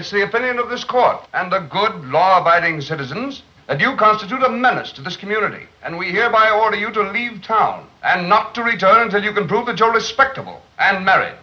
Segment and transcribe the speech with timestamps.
[0.00, 4.48] It's the opinion of this court and the good, law-abiding citizens that you constitute a
[4.48, 8.62] menace to this community, and we hereby order you to leave town and not to
[8.62, 11.36] return until you can prove that you're respectable and married.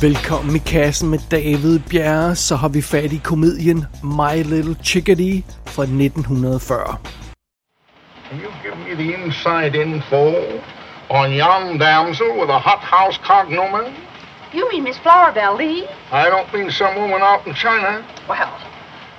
[0.00, 5.42] Velkommen i kassen med David Bjerre, så har vi fat i komedien My Little Chickadee
[5.70, 6.98] fra 1940.
[8.28, 10.62] Can you give me the inside info
[11.08, 13.94] on young damsel with a hot house cognomen?
[14.52, 15.88] You mean Miss Flowerbell Lee?
[16.10, 18.04] I don't mean some woman out in China.
[18.28, 18.52] Well,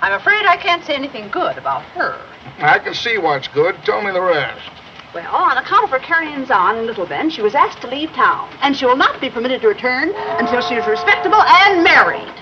[0.00, 2.20] I'm afraid I can't say anything good about her.
[2.58, 3.76] I can see what's good.
[3.84, 4.70] Tell me the rest.
[5.14, 8.10] Well, on account of her carryings on in Little Bend, she was asked to leave
[8.12, 12.32] town, and she will not be permitted to return until she is respectable and married.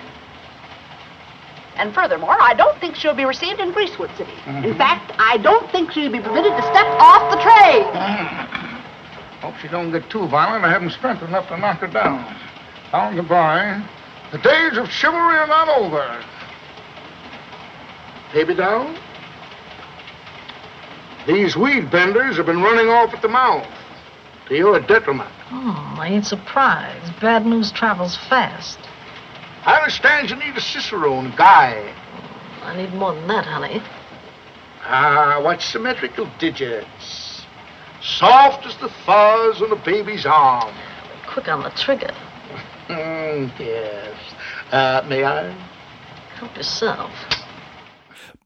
[1.81, 4.33] And furthermore, I don't think she'll be received in Greasewood City.
[4.45, 4.65] Mm-hmm.
[4.65, 7.85] In fact, I don't think she'll be permitted to step off the train.
[7.97, 8.61] Mm.
[9.41, 10.63] Hope she don't get too violent.
[10.63, 12.37] I haven't strength enough to knock her down.
[12.93, 13.83] Down goodbye.
[14.31, 16.23] The days of chivalry are not over.
[18.35, 18.95] Baby doll?
[21.27, 23.67] These weed benders have been running off at the mouth.
[24.49, 25.31] To your detriment.
[25.51, 27.19] Oh, I ain't surprised.
[27.21, 28.79] Bad news travels fast.
[29.65, 31.95] I understand you need a cicerone guy.
[32.63, 33.83] I need more than that, honey.
[34.83, 37.43] Ah, what symmetrical digits.
[38.03, 40.75] Soft as the fuzz on a baby's arm.
[41.27, 42.15] Quick on the trigger.
[42.89, 44.17] Mm, yes.
[44.73, 45.53] Uh, may I?
[46.37, 47.11] Help yourself.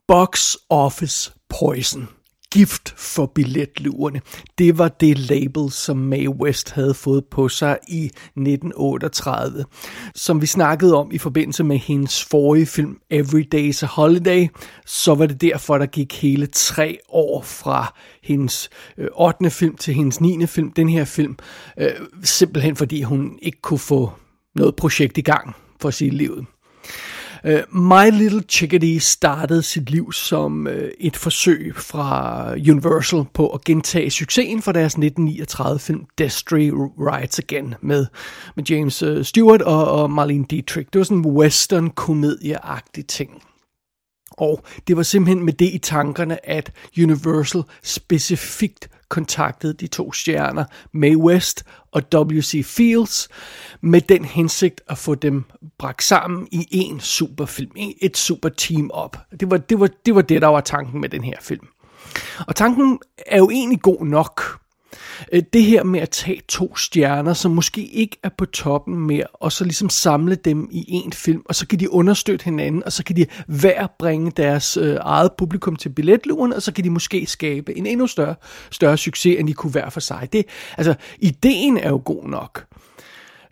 [0.07, 2.09] Box Office Poison.
[2.55, 4.21] Gift for billetluerne.
[4.59, 9.65] Det var det label, som Mae West havde fået på sig i 1938.
[10.15, 14.49] Som vi snakkede om i forbindelse med hendes forrige film Every Day's a Holiday,
[14.87, 19.51] så var det derfor, der gik hele tre år fra hendes øh, 8.
[19.51, 20.47] film til hendes 9.
[20.47, 21.37] film, den her film.
[21.79, 21.91] Øh,
[22.23, 24.13] simpelthen fordi hun ikke kunne få
[24.55, 26.45] noget projekt i gang for sit liv.
[27.47, 33.65] Øh, My Little Chickadee startede sit liv som øh, et forsøg fra Universal på at
[33.65, 38.07] gentage succesen fra deres 1939 film Destry Rides Again med,
[38.57, 40.89] med James øh, Stewart og, og Marlene Dietrich.
[40.93, 43.43] Det var sådan en western komedieagtig ting.
[44.31, 50.65] Og det var simpelthen med det i tankerne, at Universal specifikt kontaktede de to stjerner,
[50.93, 52.65] Mae West og W.C.
[52.65, 53.29] Fields,
[53.81, 55.45] med den hensigt at få dem
[55.79, 57.71] bragt sammen i en superfilm,
[58.03, 59.17] et super team op.
[59.41, 61.67] Det var, det, var, det var det, der var tanken med den her film.
[62.47, 64.59] Og tanken er jo egentlig god nok,
[65.33, 69.27] Øh, det her med at tage to stjerner, som måske ikke er på toppen mere,
[69.33, 72.93] og så ligesom samle dem i en film, og så kan de understøtte hinanden, og
[72.93, 76.91] så kan de hver bringe deres øh, eget publikum til billetluren, og så kan de
[76.91, 78.35] måske skabe en endnu større,
[78.71, 80.29] større succes, end de kunne være for sig.
[80.33, 80.47] Det,
[80.79, 82.65] altså, ideen er jo god nok.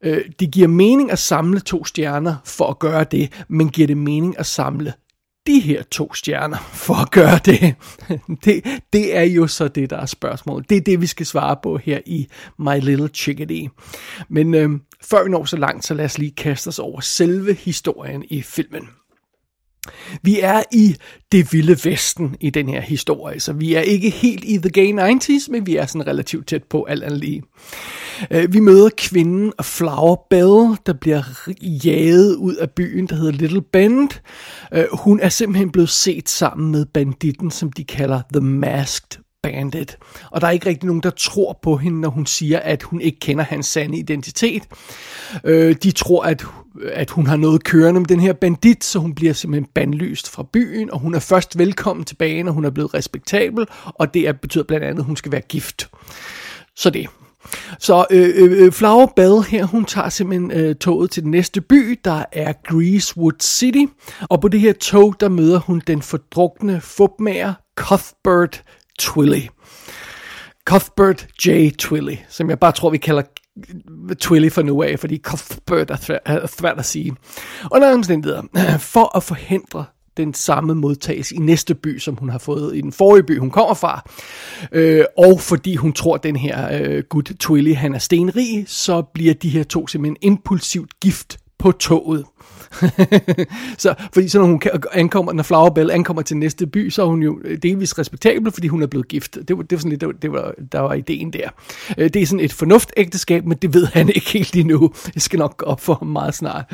[0.02, 3.96] Øh, det giver mening at samle to stjerner for at gøre det, men giver det
[3.96, 4.92] mening at samle
[5.46, 7.74] de her to stjerner for at gøre det?
[8.44, 8.64] det?
[8.92, 10.70] Det er jo så det, der er spørgsmålet.
[10.70, 12.26] Det er det, vi skal svare på her i
[12.58, 13.68] My Little Chickadee.
[14.28, 14.70] Men øh,
[15.02, 18.42] før vi når så langt, så lad os lige kaste os over selve historien i
[18.42, 18.88] filmen.
[20.22, 20.96] Vi er i
[21.32, 25.14] det vilde vesten i den her historie, så vi er ikke helt i the gay
[25.18, 27.42] 90s, men vi er sådan relativt tæt på alt andet lige.
[28.30, 31.22] Øh, vi møder kvinden Flower Bell, der bliver
[31.84, 34.08] jaget ud af byen, der hedder Little Bend.
[34.74, 39.98] Øh, hun er simpelthen blevet set sammen med banditten, som de kalder The Masked Bandit.
[40.30, 43.00] Og der er ikke rigtig nogen, der tror på hende, når hun siger, at hun
[43.00, 44.62] ikke kender hans sande identitet.
[45.44, 46.44] Øh, de tror, at,
[46.92, 50.46] at hun har noget kørende med den her bandit, så hun bliver simpelthen bandlyst fra
[50.52, 54.32] byen, og hun er først velkommen tilbage, når hun er blevet respektabel, og det er,
[54.32, 55.90] betyder blandt andet, at hun skal være gift.
[56.76, 57.08] Så det.
[57.78, 61.60] Så øh, øh, øh, Flower Bell her, hun tager simpelthen øh, toget til den næste
[61.60, 63.84] by, der er Greasewood City.
[64.20, 68.62] Og på det her tog, der møder hun den fordrukne fupmager Cuthbert
[68.98, 69.42] Twilly.
[70.64, 71.70] Cuthbert J.
[71.78, 73.22] Twilly, som jeg bare tror, vi kalder
[74.20, 77.16] Twilly for nu af, fordi Cuthbert er, er svært at sige.
[77.72, 78.42] Under omstændigheder,
[78.94, 79.84] for at forhindre
[80.16, 83.50] den samme modtages i næste by, som hun har fået i den forrige by, hun
[83.50, 84.10] kommer fra.
[84.72, 89.02] Øh, og fordi hun tror, at den her øh, gut Twilly, han er stenrig, så
[89.02, 92.24] bliver de her to simpelthen impulsivt gift på toget.
[93.78, 97.06] så, fordi så når hun ankommer, når Flower Bell ankommer til næste by, så er
[97.06, 99.38] hun jo øh, delvis respektabel, fordi hun er blevet gift.
[99.48, 101.48] Det var, det var sådan lidt, det var, det var, der var ideen der.
[101.98, 104.92] Øh, det er sådan et fornuftægteskab, men det ved han ikke helt endnu.
[105.14, 106.64] Det skal nok gå op for ham meget snart.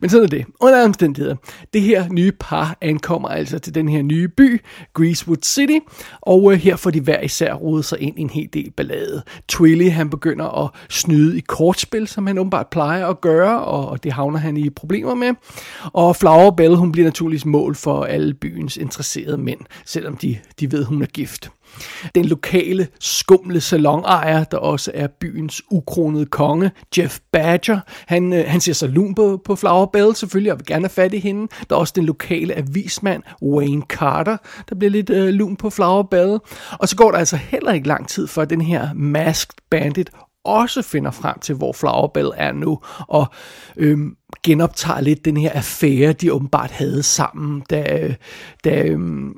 [0.00, 0.44] Men sådan er det.
[0.60, 1.36] Under omstændigheder.
[1.72, 4.60] Det her nye par ankommer altså til den her nye by,
[4.94, 5.78] Greasewood City,
[6.20, 9.22] og øh, her får de hver især rodet sig ind i en hel del ballade.
[9.48, 14.12] Twilly, han begynder at snyde i kortspil, som han åbenbart plejer at gøre, og det
[14.12, 15.34] havner han i problemer med.
[15.84, 20.72] Og Flower Bell, hun bliver naturligvis mål for alle byens interesserede mænd, selvom de, de
[20.72, 21.50] ved, hun er gift.
[22.14, 28.60] Den lokale skumle salonejer, der også er byens ukronede konge, Jeff Badger, han, øh, han
[28.60, 31.48] ser sig lun på, på Flower Bell selvfølgelig, og vil gerne have fat i hende.
[31.70, 34.36] Der er også den lokale avismand, Wayne Carter,
[34.68, 36.38] der bliver lidt øh, lun på Flower Bell.
[36.78, 40.10] Og så går der altså heller ikke lang tid, før den her Masked Bandit
[40.44, 43.26] også finder frem til, hvor Flowerbell er nu, og
[43.76, 48.14] øhm, genoptager lidt den her affære, de åbenbart havde sammen, da,
[48.64, 49.34] da øhm,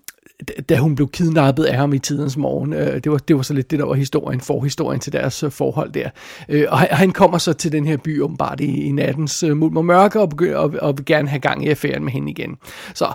[0.69, 2.73] da hun blev kidnappet af ham i tidens morgen.
[2.73, 5.51] Øh, det var, det var så lidt det, der var historien, forhistorien til deres øh,
[5.51, 6.11] forhold der.
[6.49, 9.85] Øh, og han kommer så til den her by åbenbart i, i nattens mulm og
[9.85, 12.57] mørke, og, begynder, og, og vil gerne have gang i affæren med hende igen.
[12.95, 13.13] Så,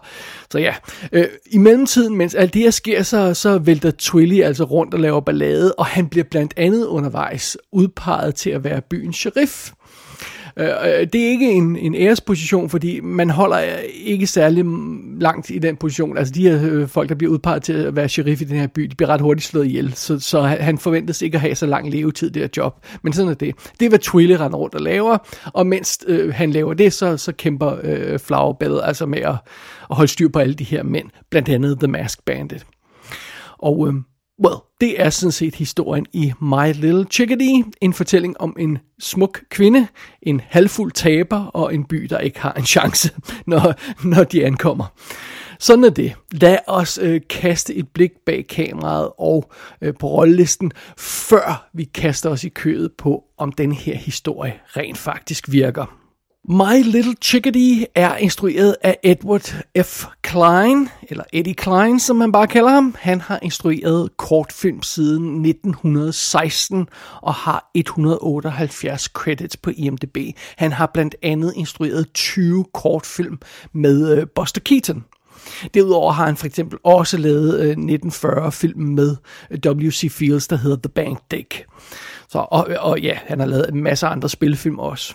[0.52, 0.74] så ja,
[1.52, 5.20] i mellemtiden, mens alt det her sker, så, så vælter Twilly altså rundt og laver
[5.20, 9.72] ballade, og han bliver blandt andet undervejs udpeget til at være byens sheriff.
[10.60, 14.66] Øh, øh, det er ikke en, en æresposition, fordi man holder øh, ikke særlig
[15.20, 16.18] langt i den position.
[16.18, 18.68] Altså de her øh, folk, der bliver udpeget til at være sheriff i den her
[18.68, 21.66] by, de bliver ret hurtigt slået ihjel, så, så han forventes ikke at have så
[21.66, 22.86] lang levetid, det her job.
[23.02, 23.56] Men sådan er det.
[23.80, 25.18] Det er, hvad Twilly render rundt og laver,
[25.54, 29.36] og mens øh, han laver det, så, så kæmper øh, Flower altså med at,
[29.90, 32.66] at holde styr på alle de her mænd, blandt andet The Mask Bandit.
[33.58, 33.94] Og øh,
[34.46, 39.42] Well, det er sådan set historien i My Little Chickadee, en fortælling om en smuk
[39.50, 39.88] kvinde,
[40.22, 43.16] en halvfuld taber og en by, der ikke har en chance,
[43.48, 43.74] når,
[44.08, 44.86] når de ankommer.
[45.60, 46.14] Sådan er det.
[46.32, 49.52] Lad os øh, kaste et blik bag kameraet og
[49.82, 54.98] øh, på rollelisten, før vi kaster os i kødet på, om den her historie rent
[54.98, 56.07] faktisk virker.
[56.50, 60.06] My Little Chickadee er instrueret af Edward F.
[60.22, 62.96] Klein, eller Eddie Klein, som man bare kalder ham.
[63.00, 66.88] Han har instrueret kortfilm siden 1916
[67.22, 70.18] og har 178 credits på IMDb.
[70.58, 73.40] Han har blandt andet instrueret 20 kortfilm
[73.74, 75.06] med øh, Buster Keaton.
[75.74, 79.16] Derudover har han for eksempel også lavet øh, 1940-filmen med
[79.52, 80.12] øh, W.C.
[80.12, 81.66] Fields, der hedder The Bank Dick.
[82.30, 85.14] Så, og, og ja, han har lavet en masse andre spilfilm også.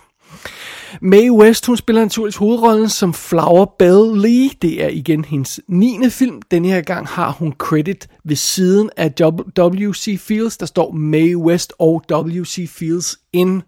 [1.01, 4.51] Mae West, hun spiller naturligvis hovedrollen som Flower Bell Lee.
[4.63, 6.11] Det er igen hendes 9.
[6.11, 6.43] film.
[6.51, 9.13] Denne her gang har hun credit ved siden af
[9.59, 10.21] W.C.
[10.21, 10.57] Fields.
[10.57, 12.69] Der står Mae West og W.C.
[12.71, 13.63] Fields in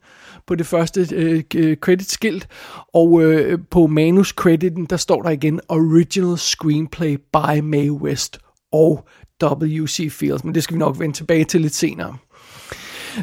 [0.47, 2.49] på det første øh, øh, credit-skilt.
[2.95, 8.39] Og øh, på manuscrediten, der står der igen Original Screenplay by Mae West
[8.73, 9.09] og
[9.43, 10.13] W.C.
[10.13, 10.45] Fields.
[10.45, 12.17] Men det skal vi nok vende tilbage til lidt senere.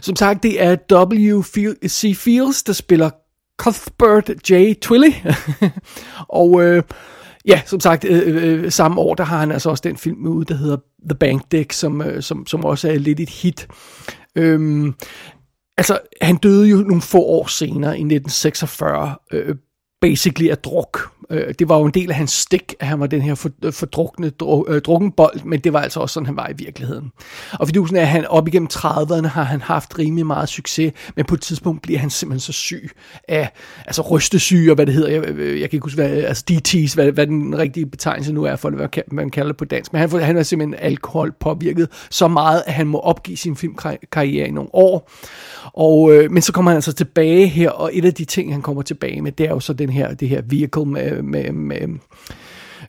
[0.02, 2.18] Som sagt, det er W.C.
[2.18, 3.10] Fields, der spiller
[3.58, 4.74] Cuthbert J.
[4.82, 5.12] Twilly.
[6.42, 6.84] og øh,
[7.46, 10.28] ja, som sagt, øh, øh, øh, samme år, der har han altså også den film
[10.28, 10.78] ude, der hedder
[11.10, 13.68] The Bank Deck, som, øh, som, som også er lidt et hit.
[14.36, 14.94] Øhm,
[15.78, 19.56] altså, han døde jo nogle få år senere, i 1946, øh,
[20.02, 21.12] basically er druk.
[21.32, 23.36] Øh, det var jo en del af hans stik, at han var den her
[23.72, 24.32] fordrukne
[24.68, 27.12] øh, drukkenbold, men det var altså også sådan, han var i virkeligheden.
[27.54, 31.26] Og fidusen er, at han op igennem 30'erne har han haft rimelig meget succes, men
[31.26, 32.92] på et tidspunkt bliver han simpelthen så syg
[33.28, 33.50] af,
[33.86, 36.96] altså rystesyge og hvad det hedder, jeg, øh, jeg kan ikke huske, hvad, altså DT's,
[36.96, 40.00] hvad, hvad den rigtige betegnelse nu er for, hvad man kalder det på dansk, men
[40.00, 44.52] han, han er simpelthen alkohol påvirket så meget, at han må opgive sin filmkarriere i
[44.52, 45.10] nogle år.
[45.74, 48.62] Og, øh, men så kommer han altså tilbage her, og et af de ting, han
[48.62, 51.88] kommer tilbage med, det er jo så den her, det her vehicle med, med, med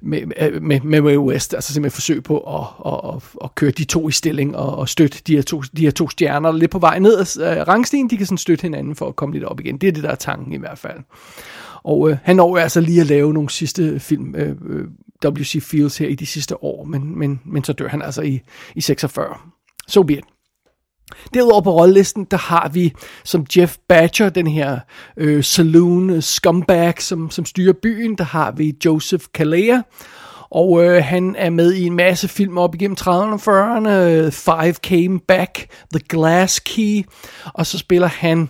[0.00, 3.85] med, med, med Mae West, altså simpelthen forsøg på at, at, at, at køre de
[3.85, 6.78] to i stilling og, og støtte de her, to, de her to stjerner lidt på
[6.78, 9.61] vej ned ad øh, rangstigen, de kan sådan støtte hinanden for at komme lidt op
[9.61, 9.78] igen.
[9.78, 10.99] Det er det, der er tanken i hvert fald.
[11.82, 14.87] Og øh, han når altså lige at lave nogle sidste film, øh, øh
[15.25, 15.62] W.C.
[15.62, 18.40] Fields her i de sidste år, men, men, men så dør han altså i,
[18.75, 19.35] i 46.
[19.88, 20.25] So be it.
[21.35, 22.92] Derudover på rollelisten, der har vi
[23.25, 24.78] som Jeff Badger, den her
[25.16, 28.14] øh, saloon øh, scumbag, som, som styrer byen.
[28.19, 29.81] Der har vi Joseph Kalea,
[30.50, 34.31] og øh, han er med i en masse film op igennem 30'erne og 40'erne.
[34.31, 37.02] Five Came Back, The Glass Key,
[37.54, 38.49] og så spiller han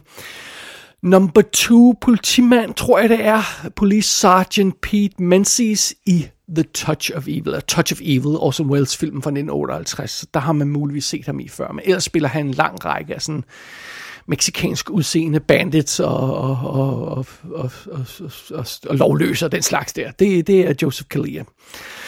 [1.03, 7.29] number two politimand, tror jeg det er, Police Sergeant Pete Menzies i The Touch of
[7.29, 10.27] Evil, A Touch of Evil, Orson Welles film fra 1958.
[10.35, 13.15] Der har man muligvis set ham i før, men ellers spiller han en lang række
[13.15, 13.45] af sådan
[14.27, 17.21] meksikansk udseende bandits og, og, og, og,
[17.53, 20.11] og, og, og, og lovløser den slags der.
[20.11, 21.45] Det, det er Joseph Kalia.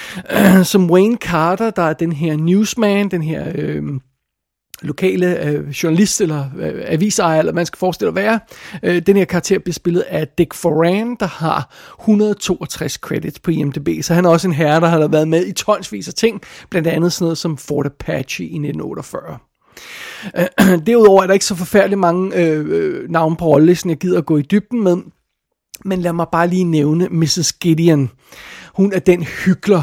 [0.64, 3.52] Som Wayne Carter, der er den her newsman, den her...
[3.54, 3.82] Øh,
[4.82, 8.40] lokale øh, journalist eller øh, avisejer, eller man skal forestille at være.
[8.82, 14.02] Øh, den her karakter bliver spillet af Dick Foran, der har 162 credits på IMDb,
[14.02, 16.40] så han er også en herre, der har været med i tonsvis af ting,
[16.70, 19.38] blandt andet sådan noget som Fort Apache i 1948.
[20.38, 24.18] Øh, derudover er der ikke så forfærdeligt mange øh, øh navne på rollelisten, jeg gider
[24.18, 24.96] at gå i dybden med,
[25.84, 27.52] men lad mig bare lige nævne Mrs.
[27.52, 28.10] Gideon.
[28.74, 29.82] Hun er den hykler,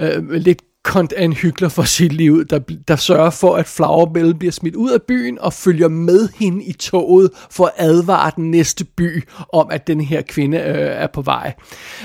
[0.00, 4.34] øh, lidt kont er en hyggelig for sit liv, der, der sørger for, at Flowerbell
[4.34, 8.50] bliver smidt ud af byen og følger med hende i toget for at advare den
[8.50, 11.54] næste by om, at den her kvinde øh, er på vej.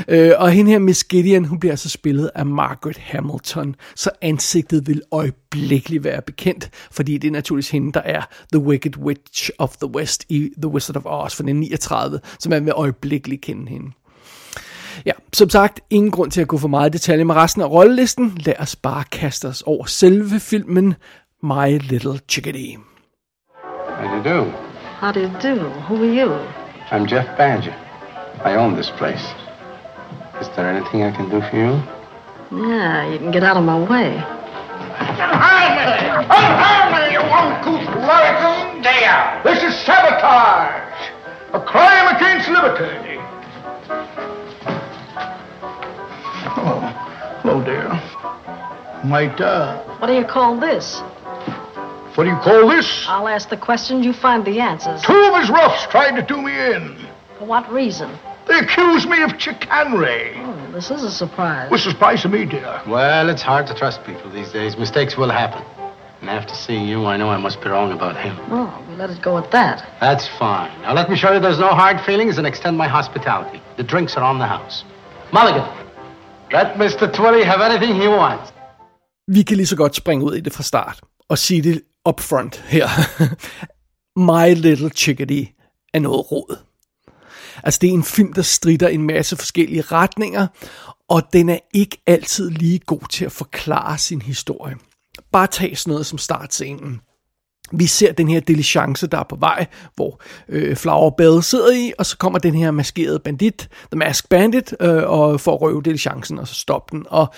[0.07, 4.87] Øh, og hende her, Miss Gideon, hun bliver altså spillet af Margaret Hamilton, så ansigtet
[4.87, 8.21] vil øjeblikkeligt være bekendt, fordi det er naturligvis hende, der er
[8.53, 12.65] The Wicked Witch of the West i The Wizard of Oz fra 1939, så man
[12.65, 13.91] vil øjeblikkeligt kende hende.
[15.05, 17.69] Ja, som sagt, ingen grund til at gå for meget i detalje med resten af
[17.69, 18.37] rollelisten.
[18.45, 20.95] Lad os bare kaste os over selve filmen
[21.43, 22.77] My Little Chickadee.
[23.99, 24.51] How do you do?
[24.99, 25.55] How do you do?
[25.87, 26.31] Who are you?
[26.91, 27.73] I'm Jeff Badger.
[28.45, 29.25] I own this place.
[30.41, 31.81] Is there anything I can do for you?
[32.51, 34.09] Yeah, you can get out of my way.
[34.99, 35.91] Unhand me!
[36.39, 38.81] Unhand me, you uncouth ragamuffin!
[38.83, 39.41] There!
[39.43, 41.01] This is sabotage!
[41.53, 43.19] A crime against liberty!
[47.41, 47.89] Hello, dear.
[49.03, 50.99] Might, uh, What do you call this?
[52.15, 53.05] what do you call this?
[53.07, 55.01] I'll ask the questions, you find the answers.
[55.01, 56.97] Two of his roughs tried to do me in.
[57.39, 58.11] For what reason?
[58.47, 60.33] They accuse me of chicanery.
[60.37, 61.71] Oh, this is a surprise.
[61.71, 62.81] What's the price of me, dear?
[62.87, 64.77] Well, it's hard to trust people these days.
[64.77, 65.63] Mistakes will happen.
[66.21, 68.37] And after seeing you, I know I must be wrong about him.
[68.51, 69.87] Oh, we let it go at that.
[69.99, 70.69] That's fine.
[70.81, 73.61] Now let me show you there's no hard feelings and extend my hospitality.
[73.77, 74.83] The drinks are on the house.
[75.31, 75.63] Mulligan,
[76.53, 77.05] let Mr.
[77.13, 78.53] Twilly have anything he wants.
[79.27, 82.63] Vi kan lige så godt springe ud i det fra start og sige det upfront
[82.67, 82.87] her.
[84.29, 85.47] My Little Chickadee
[85.93, 86.57] er noget råd.
[87.63, 90.47] Altså det er en film, der strider en masse forskellige retninger,
[91.09, 94.75] og den er ikke altid lige god til at forklare sin historie.
[95.31, 97.01] Bare tag sådan noget som startscenen.
[97.73, 101.93] Vi ser den her diligence, der er på vej, hvor øh, Flower Bell sidder i,
[101.99, 106.39] og så kommer den her maskerede bandit, The Mask Bandit, øh, og får røve diligencen
[106.39, 107.05] og så stopper den.
[107.09, 107.33] Og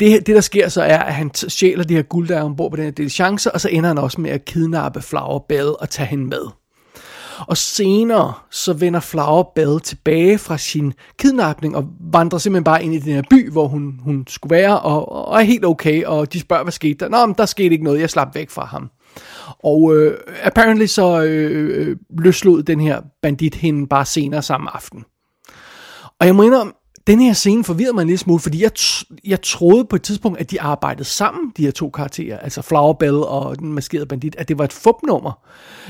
[0.00, 2.70] det, det, der sker så, er, at han sjæler stjæler her guld, der er ombord
[2.70, 5.90] på den her diligence, og så ender han også med at kidnappe Flower Bell og
[5.90, 6.46] tage hende med.
[7.38, 12.94] Og senere så vender Flower Bell tilbage fra sin kidnapning og vandrer simpelthen bare ind
[12.94, 16.32] i den her by, hvor hun, hun skulle være, og, og er helt okay, og
[16.32, 17.08] de spørger, hvad skete der?
[17.08, 18.90] Nå, men der skete ikke noget, jeg slap væk fra ham.
[19.64, 25.04] Og øh, apparently så øh, øh, løslod den her bandit hende bare senere samme aften.
[26.20, 26.72] Og jeg må indrømme,
[27.06, 28.70] den her scene forvirrede mig en lille smule, fordi jeg,
[29.24, 32.92] jeg troede på et tidspunkt, at de arbejdede sammen, de her to karakterer, altså Flower
[32.92, 35.46] Bell og den maskerede bandit, at det var et fupnummer.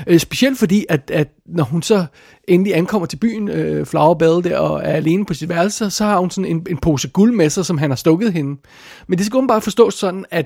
[0.07, 2.05] Øh, specielt fordi, at, at når hun så
[2.47, 6.05] endelig ankommer til byen, øh, Flower Bell der, og er alene på sit værelse, så
[6.05, 8.61] har hun sådan en, en pose guld med sig, som han har stukket hende.
[9.07, 10.45] Men det skal bare forstås sådan, at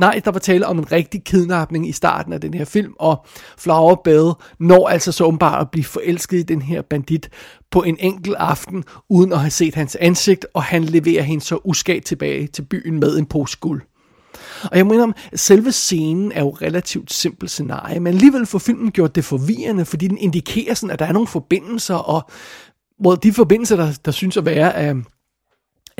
[0.00, 3.26] nej, der var tale om en rigtig kidnapning i starten af den her film, og
[3.58, 7.30] Flower Bell når altså så åbenbart at blive forelsket i den her bandit
[7.70, 11.58] på en enkelt aften, uden at have set hans ansigt, og han leverer hende så
[11.64, 13.82] uskadt tilbage til byen med en pose guld.
[14.64, 19.14] Og jeg mener, selve scenen er jo relativt simpelt scenarie, men alligevel får filmen gjort
[19.14, 22.30] det forvirrende, fordi den indikerer sådan, at der er nogle forbindelser, og
[23.06, 24.96] well, de forbindelser, der, der synes at være øh,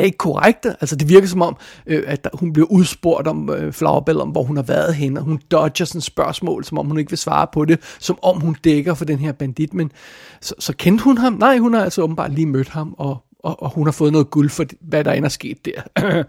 [0.00, 0.76] er ikke korrekte.
[0.80, 4.28] Altså det virker som om, øh, at der, hun bliver udspurgt om øh, Flowerbell, om
[4.28, 7.18] hvor hun har været henne, og hun dodger sådan spørgsmål, som om hun ikke vil
[7.18, 9.74] svare på det, som om hun dækker for den her bandit.
[9.74, 9.92] Men
[10.40, 11.32] så, så kendte hun ham?
[11.32, 14.30] Nej, hun har altså åbenbart lige mødt ham, og, og, og hun har fået noget
[14.30, 15.82] guld for, hvad der end er sket der.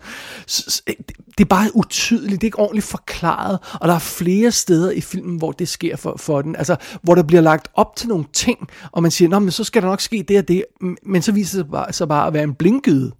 [0.48, 3.94] så, så, øh, det, det er bare utydeligt, det er ikke ordentligt forklaret, og der
[3.94, 7.42] er flere steder i filmen, hvor det sker for, for den, altså hvor der bliver
[7.42, 10.26] lagt op til nogle ting, og man siger, Nå, men så skal der nok ske
[10.28, 10.64] det og det,
[11.04, 13.12] men så viser det sig bare, så bare at være en blinkede.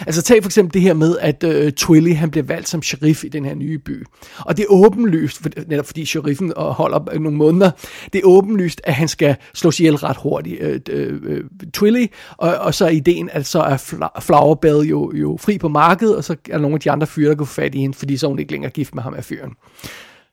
[0.00, 3.24] Altså tag for eksempel det her med, at øh, Twilly han bliver valgt som sheriff
[3.24, 4.04] i den her nye by.
[4.38, 7.70] Og det er åbenlyst, for, netop fordi sheriffen øh, holder øh, nogle måneder,
[8.12, 12.54] det er åbenlyst, at han skal slås ihjel ret hurtigt, øh, øh, øh, Twilly, og,
[12.54, 13.76] og så er ideen, at så er
[14.20, 17.30] Flower Bell jo, jo fri på markedet, og så er nogle af de andre fyre,
[17.30, 19.24] der går fat i hende, fordi så er hun ikke længere gift med ham af
[19.24, 19.52] fyren.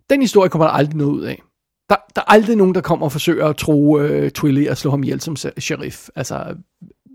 [0.10, 1.42] Den historie kommer der aldrig noget ud af.
[1.90, 4.92] Der, der er aldrig nogen, der kommer og forsøger at tro øh, Twilly og slå
[4.92, 6.10] ham ihjel som sheriff.
[6.16, 6.56] Altså,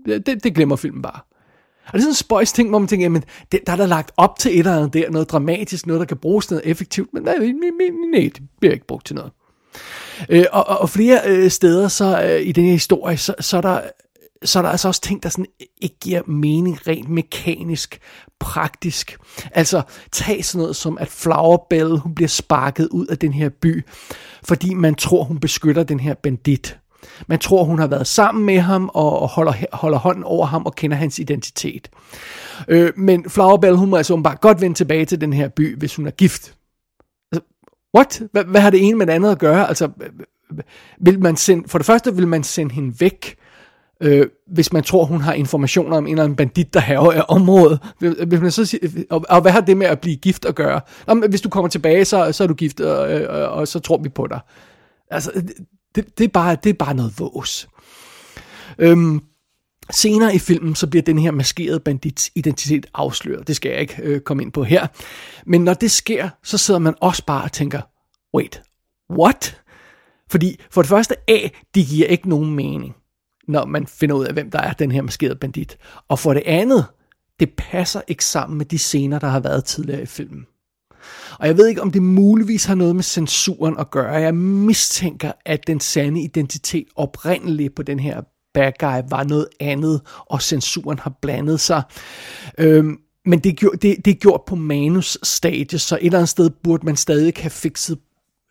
[0.05, 1.19] det, det glemmer filmen bare.
[1.87, 3.85] Og det er sådan en spøjs ting, hvor man tænker, jamen, det, der er der
[3.85, 7.13] lagt op til et eller andet der, noget dramatisk, noget, der kan bruges noget effektivt,
[7.13, 9.31] men nej, nej, nej, det bliver ikke brugt til noget.
[10.29, 13.61] Øh, og, og flere øh, steder så øh, i den her historie, så, så er
[13.61, 13.81] der
[14.43, 15.45] så er der altså også ting, der sådan
[15.81, 17.99] ikke giver mening rent mekanisk,
[18.39, 19.17] praktisk.
[19.51, 23.49] Altså, tag sådan noget som, at Flower Bell, hun bliver sparket ud af den her
[23.49, 23.85] by,
[24.43, 26.77] fordi man tror, hun beskytter den her bandit.
[27.27, 30.75] Man tror, hun har været sammen med ham og holder, holder hånden over ham og
[30.75, 31.89] kender hans identitet.
[32.67, 35.77] Øh, men Flower Bell, hun må altså bare godt vende tilbage til den her by,
[35.77, 36.55] hvis hun er gift.
[37.31, 37.47] Altså,
[37.95, 38.21] what?
[38.31, 39.67] Hvad, hvad har det ene med det andet at gøre?
[39.67, 39.89] Altså,
[41.01, 43.35] vil man sende, for det første vil man sende hende væk,
[44.01, 47.23] øh, hvis man tror, hun har informationer om en eller anden bandit, der haver af
[47.27, 47.79] området.
[48.27, 50.81] Hvis man så siger, og, og hvad har det med at blive gift at gøre?
[51.07, 52.97] Om, hvis du kommer tilbage, så, så er du gift, og,
[53.29, 54.39] og, og så tror vi på dig.
[55.11, 55.31] Altså,
[55.95, 57.67] det, det, er, bare, det er bare noget vås.
[58.77, 59.21] Øhm,
[59.91, 63.47] senere i filmen, så bliver den her maskerede bandits identitet afsløret.
[63.47, 64.87] Det skal jeg ikke øh, komme ind på her.
[65.45, 67.81] Men når det sker, så sidder man også bare og tænker,
[68.33, 68.61] wait,
[69.11, 69.61] what?
[70.31, 72.95] Fordi for det første, A, det giver ikke nogen mening
[73.47, 75.77] når man finder ud af, hvem der er den her maskerede bandit.
[76.07, 76.85] Og for det andet,
[77.39, 80.45] det passer ikke sammen med de scener, der har været tidligere i filmen.
[81.39, 84.13] Og jeg ved ikke, om det muligvis har noget med censuren at gøre.
[84.13, 88.21] Jeg mistænker, at den sande identitet oprindeligt på den her
[88.53, 91.81] bad guy var noget andet, og censuren har blandet sig.
[92.57, 96.49] Øhm, men det er, det, det er gjort på manusstadiet, så et eller andet sted
[96.49, 97.99] burde man stadig have fikset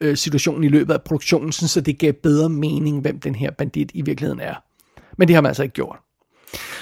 [0.00, 3.90] øh, situationen i løbet af produktionen, så det gav bedre mening, hvem den her bandit
[3.94, 4.54] i virkeligheden er.
[5.18, 5.99] Men det har man altså ikke gjort.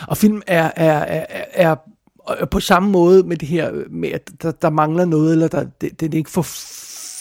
[0.08, 1.76] Og film er, er, er, er,
[2.24, 5.48] og på samme måde med det her, øh, med at der, der mangler noget, eller
[5.48, 6.46] der, det, det ikke får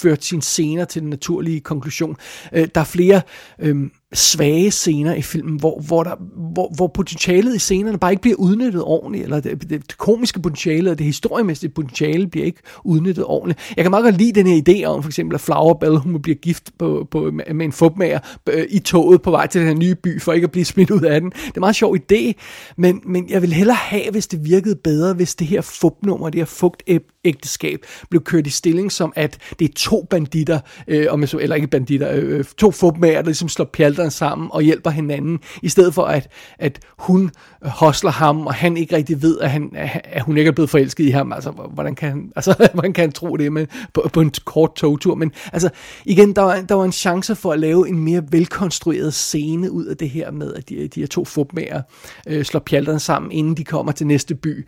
[0.01, 2.17] ført sine scener til den naturlige konklusion.
[2.53, 3.21] Øh, der er flere
[3.59, 6.15] øh, svage scener i filmen, hvor, hvor, der,
[6.53, 10.41] hvor, hvor potentialet i scenerne bare ikke bliver udnyttet ordentligt, eller det, det, det komiske
[10.41, 13.59] potentiale og det historiemæssige potentiale bliver ikke udnyttet ordentligt.
[13.77, 16.21] Jeg kan meget godt lide den her idé om, for eksempel, at Flower Bell, hun
[16.21, 19.75] bliver gift på, på, med en fupmager øh, i toget på vej til den her
[19.75, 21.29] nye by, for ikke at blive smidt ud af den.
[21.29, 22.33] Det er en meget sjov idé,
[22.77, 26.39] men, men jeg vil hellere have, hvis det virkede bedre, hvis det her fupnummer, det
[26.39, 31.37] her fugtægteskab, blev kørt i stilling som, at det er to banditter, øh, om så,
[31.37, 34.89] eller ikke banditter, øh, øh, to fupmager, der ligesom slår pjalter forældrene sammen og hjælper
[34.89, 36.27] hinanden, i stedet for at,
[36.59, 37.31] at hun
[37.65, 39.71] øh, hosler ham, og han ikke rigtig ved, at, han,
[40.03, 41.33] at hun ikke er blevet forelsket i ham.
[41.33, 44.75] Altså, hvordan kan han, altså, hvordan kan han tro det men, på, på en kort
[44.75, 45.15] togtur?
[45.15, 45.69] Men altså,
[46.05, 49.85] igen, der var, der var en chance for at lave en mere velkonstrueret scene ud
[49.85, 51.81] af det her med, at de, de her to fupmager
[52.27, 54.67] øh, slår pjalterne sammen, inden de kommer til næste by.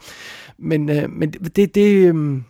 [0.60, 2.41] Men, øh, men det, det, øh,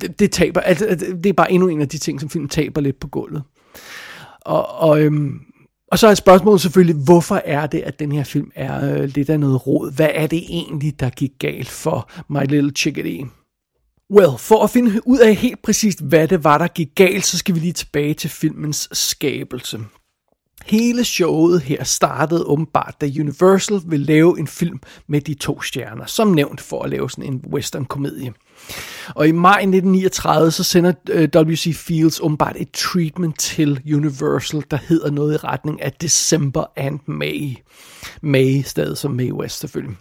[0.00, 0.86] det, det taber, altså,
[1.24, 3.42] det er bare endnu en af de ting, som filmen taber lidt på gulvet.
[4.44, 5.40] Og, og øhm,
[5.94, 9.30] og så er spørgsmålet selvfølgelig, hvorfor er det, at den her film er øh, lidt
[9.30, 9.92] af noget råd?
[9.92, 13.26] Hvad er det egentlig, der gik galt for My Little Chickadee?
[14.10, 17.38] Well, for at finde ud af helt præcist, hvad det var, der gik galt, så
[17.38, 19.80] skal vi lige tilbage til filmens skabelse.
[20.64, 26.06] Hele showet her startede åbenbart, da Universal ville lave en film med de to stjerner,
[26.06, 28.32] som nævnt for at lave sådan en western-komedie.
[29.14, 31.76] Og i maj 1939, så sender øh, W.C.
[31.76, 37.56] Fields åbenbart et treatment til Universal, der hedder noget i retning af December and May.
[38.22, 39.96] May stadig som May West selvfølgelig.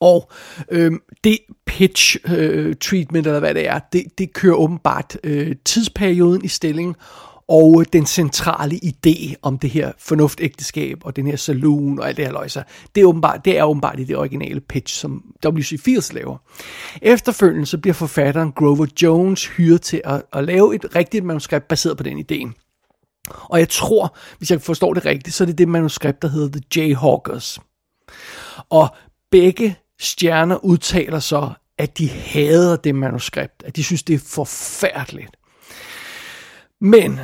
[0.00, 0.30] Og
[0.70, 0.92] øh,
[1.24, 6.48] det pitch øh, treatment, eller hvad det er, det, det kører åbenbart øh, tidsperioden i
[6.48, 6.96] stilling,
[7.50, 12.24] og den centrale idé om det her fornuftægteskab og den her saloon og alt det
[12.24, 12.62] her løjser,
[12.94, 15.80] det er, åbenbart, det er åbenbart i det originale pitch, som W.C.
[15.80, 16.36] Fields laver.
[17.02, 21.96] Efterfølgende så bliver forfatteren Grover Jones hyret til at, at lave et rigtigt manuskript baseret
[21.96, 22.52] på den idé.
[23.28, 26.48] Og jeg tror, hvis jeg forstår det rigtigt, så er det det manuskript, der hedder
[26.48, 27.58] The Jayhawkers.
[28.70, 28.88] Og
[29.30, 35.36] begge stjerner udtaler så, at de hader det manuskript, at de synes, det er forfærdeligt.
[36.80, 37.20] Men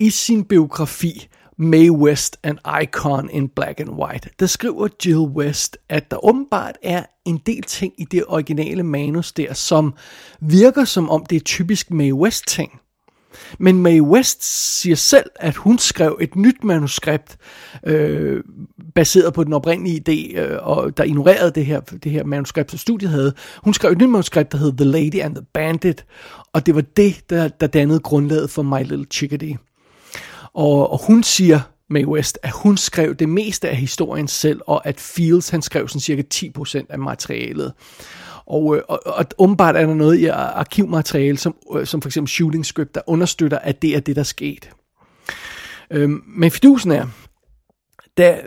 [0.00, 1.28] i sin biografi
[1.60, 6.78] May West, An Icon in Black and White, der skriver Jill West, at der åbenbart
[6.82, 9.94] er en del ting i det originale manus der, som
[10.40, 12.80] virker som om det er typisk May West ting.
[13.58, 14.44] Men Mae West
[14.80, 17.36] siger selv, at hun skrev et nyt manuskript,
[17.86, 18.42] øh,
[18.94, 22.78] baseret på den oprindelige idé, øh, og der ignorerede det her, det her manuskript, som
[22.78, 23.34] studiet havde.
[23.64, 26.04] Hun skrev et nyt manuskript, der hed The Lady and the Bandit,
[26.52, 29.58] og det var det, der, der dannede grundlaget for My Little Chickadee.
[30.54, 34.86] Og, og hun siger, Mae West, at hun skrev det meste af historien selv, og
[34.86, 37.72] at Fields han skrev sådan cirka 10% af materialet.
[38.46, 42.30] Og, øh, og, og åbenbart er der noget i arkivmateriale, som, øh, som for eksempel
[42.30, 44.68] shooting script, der understøtter, at det er det, der skete.
[45.90, 47.06] Øhm, men fidusen er,
[48.18, 48.40] da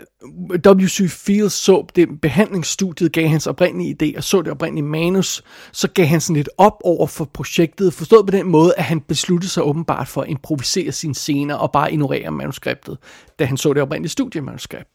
[0.66, 1.10] W.C.
[1.10, 6.06] Fields så det behandlingsstudiet, gav hans oprindelige idé og så det oprindelige manus, så gav
[6.06, 9.62] han sådan lidt op over for projektet, forstået på den måde, at han besluttede sig
[9.62, 12.98] åbenbart for at improvisere sine scener og bare ignorere manuskriptet,
[13.38, 14.88] da han så det oprindelige studiemanuskript.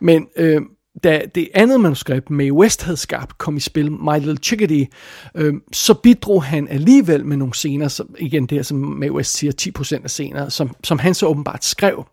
[0.00, 0.62] Men øh,
[1.04, 4.86] da det andet manuskript, Mae West havde skabt, kom i spil, My Little Chickadee,
[5.34, 9.36] øh, så bidrog han alligevel med nogle scener, som, igen det her, som Mae West
[9.36, 9.52] siger,
[9.98, 12.04] 10% af scener, som, som han så åbenbart skrev.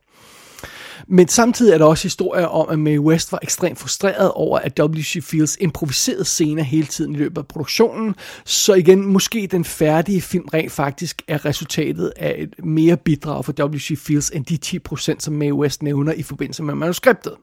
[1.10, 4.80] Men samtidig er der også historier om, at Mae West var ekstremt frustreret over, at
[4.80, 5.24] W.C.
[5.24, 8.16] Fields improviserede scener hele tiden i løbet af produktionen.
[8.46, 13.54] Så igen, måske den færdige film rent faktisk er resultatet af et mere bidrag for
[13.64, 13.98] W.C.
[13.98, 17.34] Fields end de 10%, som Mae West nævner i forbindelse med manuskriptet.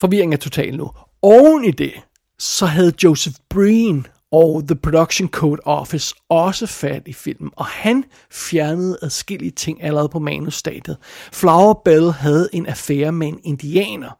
[0.00, 0.90] Forvirringen er total nu.
[1.22, 1.92] Oven i det,
[2.38, 8.04] så havde Joseph Breen og The Production Code Office også fat i filmen, og han
[8.32, 10.96] fjernede adskillige ting allerede på manusstadiet.
[11.32, 14.10] Flower Bell havde en affære med en indianer,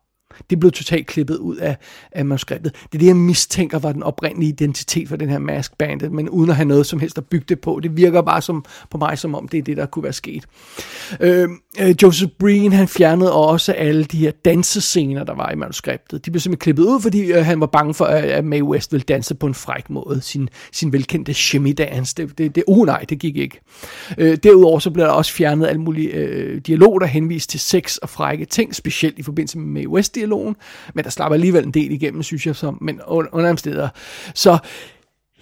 [0.50, 1.76] det blev totalt klippet ud af,
[2.12, 2.72] af manuskriptet.
[2.72, 6.28] Det er det, jeg mistænker var den oprindelige identitet for den her Mask Bandit, men
[6.28, 7.80] uden at have noget som helst at bygge det på.
[7.82, 10.44] Det virker bare som, på mig, som om det er det, der kunne være sket.
[11.20, 16.26] Øhm, øh, Joseph Breen, han fjernede også alle de her dansescener, der var i manuskriptet.
[16.26, 19.04] De blev simpelthen klippet ud, fordi øh, han var bange for, at Mae West ville
[19.04, 20.20] danse på en fræk måde.
[20.22, 22.14] Sin, sin velkendte shimmy dance.
[22.16, 23.60] Det, det, det, oh nej, det gik ikke.
[24.18, 27.96] Øh, derudover så blev der også fjernet alle mulige øh, dialog, der henviste til sex
[27.96, 30.56] og frække ting, specielt i forbindelse med Mae West dialogen,
[30.94, 33.88] men der slapper alligevel en del igennem, synes jeg, som, men under steder.
[34.34, 34.58] Så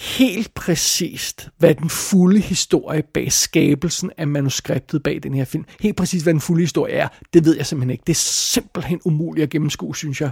[0.00, 5.96] helt præcist, hvad den fulde historie bag skabelsen af manuskriptet bag den her film, helt
[5.96, 8.02] præcist, hvad den fulde historie er, det ved jeg simpelthen ikke.
[8.06, 8.20] Det er
[8.52, 10.30] simpelthen umuligt at gennemskue, synes jeg.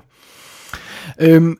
[1.21, 1.57] Øhm,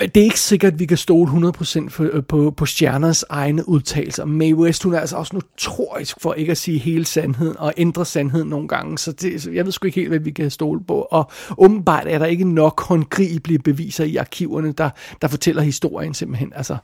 [0.00, 3.68] det er ikke sikkert, at vi kan stole 100% på, øh, på, på stjerners egne
[3.68, 4.24] udtalelser.
[4.24, 8.04] Mae West, hun er altså også notorisk for ikke at sige hele sandheden og ændre
[8.04, 10.84] sandheden nogle gange, så, det, så jeg ved sgu ikke helt, hvad vi kan stole
[10.84, 11.00] på.
[11.10, 14.90] Og åbenbart er der ikke nok håndgribelige beviser i arkiverne, der,
[15.22, 16.52] der fortæller historien simpelthen.
[16.56, 16.76] Altså,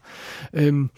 [0.55, 0.91] øhm,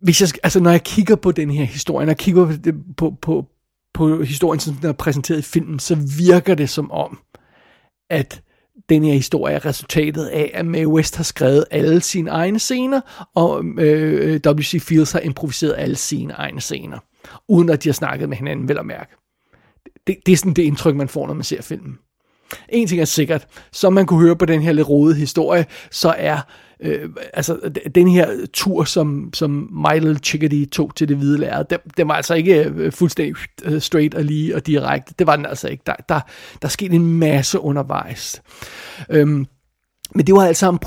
[0.00, 2.52] hvis jeg, altså, når jeg kigger på den her historie, når jeg kigger på,
[2.96, 3.46] på, på,
[3.94, 7.18] på historien, som den er præsenteret i filmen, så virker det som om,
[8.10, 8.41] at
[8.88, 13.00] den her historie er resultatet af, at Mae West har skrevet alle sine egne scener,
[13.34, 14.82] og øh, W.C.
[14.82, 16.98] Fields har improviseret alle sine egne scener,
[17.48, 19.16] uden at de har snakket med hinanden, vel at mærke.
[20.06, 21.98] Det, det er sådan det indtryk, man får, når man ser filmen.
[22.68, 26.14] En ting er sikkert, som man kunne høre på den her lidt rode historie, så
[26.18, 26.40] er
[26.82, 31.64] øh, altså den her tur, som, som My Little Chickadee tog til det hvide lærred,
[31.70, 35.14] den, den var altså ikke øh, fuldstændig øh, straight og lige og direkte.
[35.18, 35.82] Det var den altså ikke.
[35.86, 36.20] Der, der,
[36.62, 38.42] der skete en masse undervejs.
[39.10, 39.46] Øhm,
[40.14, 40.78] men det var alt sammen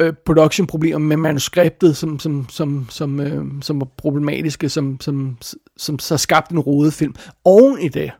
[0.00, 5.38] øh, production-problemer med manuskriptet, som, som, som, som, øh, som var problematiske, som, som,
[5.76, 7.14] som så skabte en rodet film.
[7.44, 8.10] Oven i det,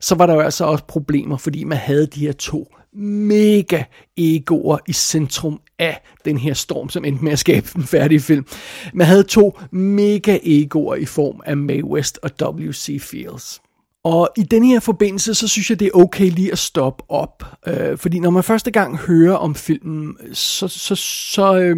[0.00, 3.84] så var der jo altså også problemer, fordi man havde de her to mega
[4.16, 8.46] egoer i centrum af den her storm, som endte med at skabe den færdige film.
[8.94, 13.02] Man havde to mega egoer i form af Mae West og W.C.
[13.02, 13.60] Fields.
[14.04, 17.44] Og i den her forbindelse, så synes jeg, det er okay lige at stoppe op.
[17.66, 20.94] Øh, fordi når man første gang hører om filmen, så, så,
[21.32, 21.76] så, øh,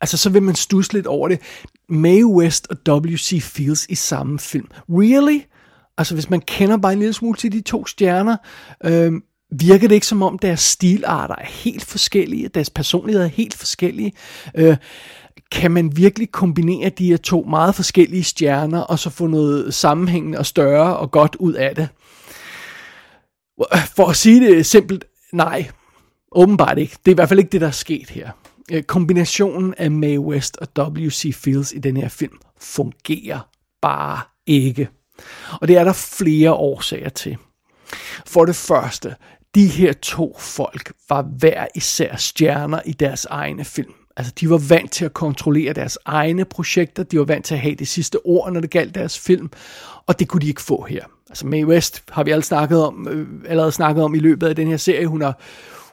[0.00, 1.40] altså, så vil man stusse lidt over det.
[1.88, 3.42] Mae West og W.C.
[3.42, 4.68] Fields i samme film.
[4.88, 5.38] Really?
[5.98, 8.36] Altså hvis man kender bare en lille smule til de to stjerner,
[8.84, 9.12] øh,
[9.50, 14.12] virker det ikke som om deres stilarter er helt forskellige, deres personligheder er helt forskellige.
[14.54, 14.76] Øh,
[15.50, 20.38] kan man virkelig kombinere de her to meget forskellige stjerner, og så få noget sammenhængende
[20.38, 21.88] og større og godt ud af det?
[23.96, 25.70] For at sige det simpelt, nej,
[26.32, 26.96] åbenbart ikke.
[27.04, 28.30] Det er i hvert fald ikke det, der er sket her.
[28.72, 31.34] Øh, kombinationen af Mae West og W.C.
[31.34, 33.48] Fields i den her film fungerer
[33.82, 34.88] bare ikke.
[35.60, 37.36] Og det er der flere årsager til.
[38.26, 39.14] For det første,
[39.54, 43.92] de her to folk var hver især stjerner i deres egne film.
[44.16, 47.60] Altså, de var vant til at kontrollere deres egne projekter, de var vant til at
[47.60, 49.50] have det sidste ord, når det galt deres film,
[50.06, 51.04] og det kunne de ikke få her.
[51.28, 54.56] Altså, Mae West har vi alle snakket om, øh, allerede snakket om i løbet af
[54.56, 55.06] den her serie.
[55.06, 55.40] Hun har,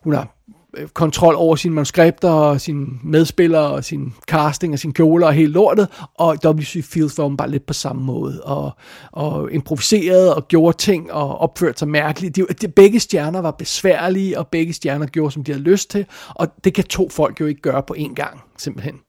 [0.04, 0.38] hun har
[0.78, 5.34] Øh, kontrol over sine manuskripter og sine medspillere og sin casting og sin kjoler og
[5.34, 6.86] helt lortet, og W.C.
[6.86, 8.72] Fields var bare lidt på samme måde, og,
[9.12, 12.36] og improviserede og gjorde ting og opførte sig mærkeligt.
[12.36, 16.06] De, de, begge stjerner var besværlige, og begge stjerner gjorde, som de havde lyst til,
[16.30, 19.00] og det kan to folk jo ikke gøre på én gang, simpelthen.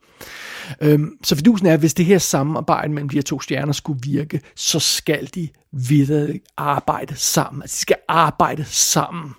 [0.80, 4.00] Øhm, så fidusen er, at hvis det her samarbejde mellem de her to stjerner skulle
[4.02, 7.62] virke, så skal de videre arbejde sammen.
[7.62, 9.34] Altså, de skal arbejde sammen.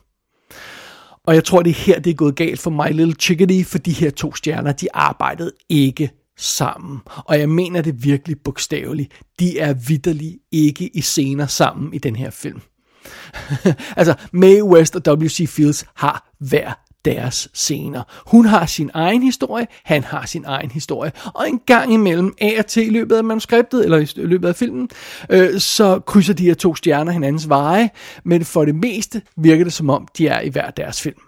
[1.30, 3.78] Og jeg tror, det er her, det er gået galt for My Little Chickadee, for
[3.78, 7.00] de her to stjerner, de arbejdede ikke sammen.
[7.08, 9.14] Og jeg mener det virkelig bogstaveligt.
[9.40, 12.62] De er vidderligt ikke i scener sammen i den her film.
[13.98, 15.50] altså, Mae West og W.C.
[15.50, 18.04] Fields har hver deres scener.
[18.28, 22.56] Hun har sin egen historie, han har sin egen historie, og en gang imellem, af
[22.60, 24.90] og til i løbet af manuskriptet, eller i løbet af filmen,
[25.30, 27.90] øh, så krydser de her to stjerner hinandens veje,
[28.24, 31.22] men for det meste virker det som om, de er i hver deres film.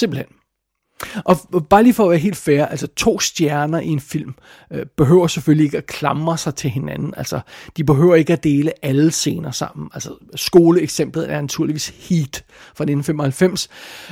[0.00, 0.39] Simpelthen.
[1.24, 4.34] Og bare lige for at være helt fair, altså to stjerner i en film
[4.72, 7.14] øh, behøver selvfølgelig ikke at klamre sig til hinanden.
[7.16, 7.40] Altså,
[7.76, 9.90] de behøver ikke at dele alle scener sammen.
[9.94, 13.68] Altså, skoleeksemplet er naturligvis Heat fra 1995,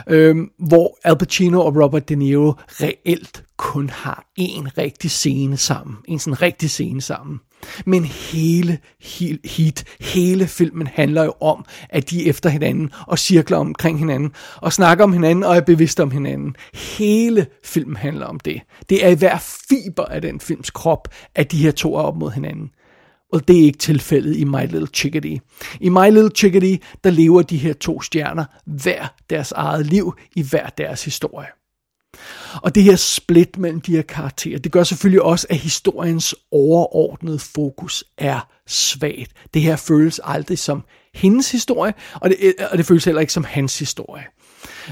[0.07, 5.97] øh, hvor Al Pacino og Robert De Niro reelt kun har en rigtig scene sammen.
[6.09, 7.41] En sådan rigtig scene sammen.
[7.87, 8.79] Men hele
[9.45, 14.33] hit, hele filmen handler jo om, at de er efter hinanden og cirkler omkring hinanden
[14.57, 16.57] og snakker om hinanden og er bevidste om hinanden.
[16.75, 18.61] Hele filmen handler om det.
[18.89, 22.17] Det er i hver fiber af den films krop, at de her to er op
[22.17, 22.71] mod hinanden.
[23.33, 25.41] Og det er ikke tilfældet i My Little Chickadee.
[25.81, 30.43] I My Little Chickadee, der lever de her to stjerner hver deres eget liv i
[30.43, 31.47] hver deres historie.
[32.63, 37.39] Og det her split mellem de her karakterer, det gør selvfølgelig også, at historiens overordnede
[37.39, 39.33] fokus er svagt.
[39.55, 43.45] Det her føles aldrig som hendes historie, og det, og det føles heller ikke som
[43.45, 44.25] hans historie.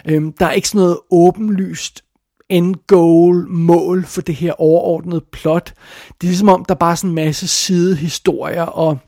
[0.09, 2.05] Øhm, der er ikke sådan noget åbenlyst
[2.49, 5.75] end goal, mål for det her overordnede plot.
[6.09, 8.99] Det er ligesom om, der bare er sådan en masse sidehistorier, og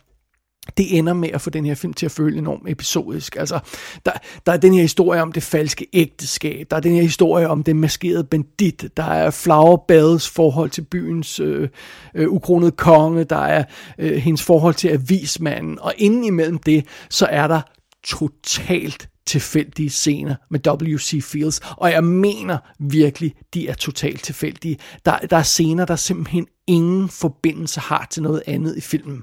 [0.77, 3.37] det ender med at få den her film til at føle enormt episodisk.
[3.37, 3.59] Altså,
[4.07, 4.13] der,
[4.47, 7.63] der er den her historie om det falske ægteskab, der er den her historie om
[7.63, 11.69] den maskerede bandit, der er Flower Bells forhold til byens øh,
[12.15, 13.65] øh, ukronede konge, der er
[13.99, 17.61] øh, hendes forhold til avismanden, og inden imellem det, så er der
[18.05, 21.25] totalt tilfældige scener med W.C.
[21.25, 24.79] Fields, og jeg mener virkelig, de er totalt tilfældige.
[25.05, 29.23] Der, der er scener, der simpelthen ingen forbindelse har til noget andet i filmen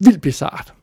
[0.00, 0.74] vildt bizart.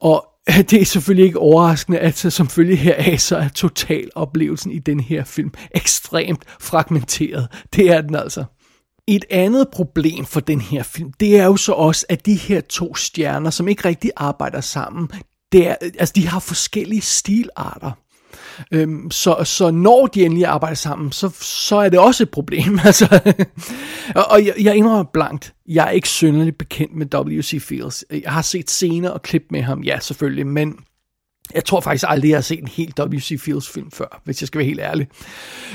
[0.00, 0.26] Og
[0.70, 5.00] det er selvfølgelig ikke overraskende, at så som følge heraf, så er totaloplevelsen i den
[5.00, 7.48] her film ekstremt fragmenteret.
[7.76, 8.44] Det er den altså.
[9.06, 12.60] Et andet problem for den her film, det er jo så også, at de her
[12.60, 15.08] to stjerner, som ikke rigtig arbejder sammen,
[15.52, 17.92] det er, altså de har forskellige stilarter.
[18.72, 22.78] Øhm, så, så når de endelig arbejder sammen, så, så er det også et problem.
[22.84, 23.20] altså,
[24.14, 27.62] og og jeg, jeg indrømmer blankt, jeg er ikke synderligt bekendt med W.C.
[27.62, 28.04] Fields.
[28.10, 30.74] Jeg har set scener og klip med ham, ja selvfølgelig, men
[31.54, 33.40] jeg tror faktisk aldrig, jeg har set en helt W.C.
[33.40, 35.08] Fields film før, hvis jeg skal være helt ærlig.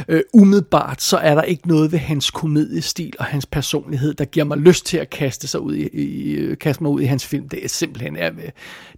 [0.07, 4.45] Øh, umiddelbart, så er der ikke noget ved hans komediestil og hans personlighed, der giver
[4.45, 7.49] mig lyst til at kaste, sig ud i, i, kaste mig ud i hans film.
[7.49, 8.31] Det er simpelthen, er,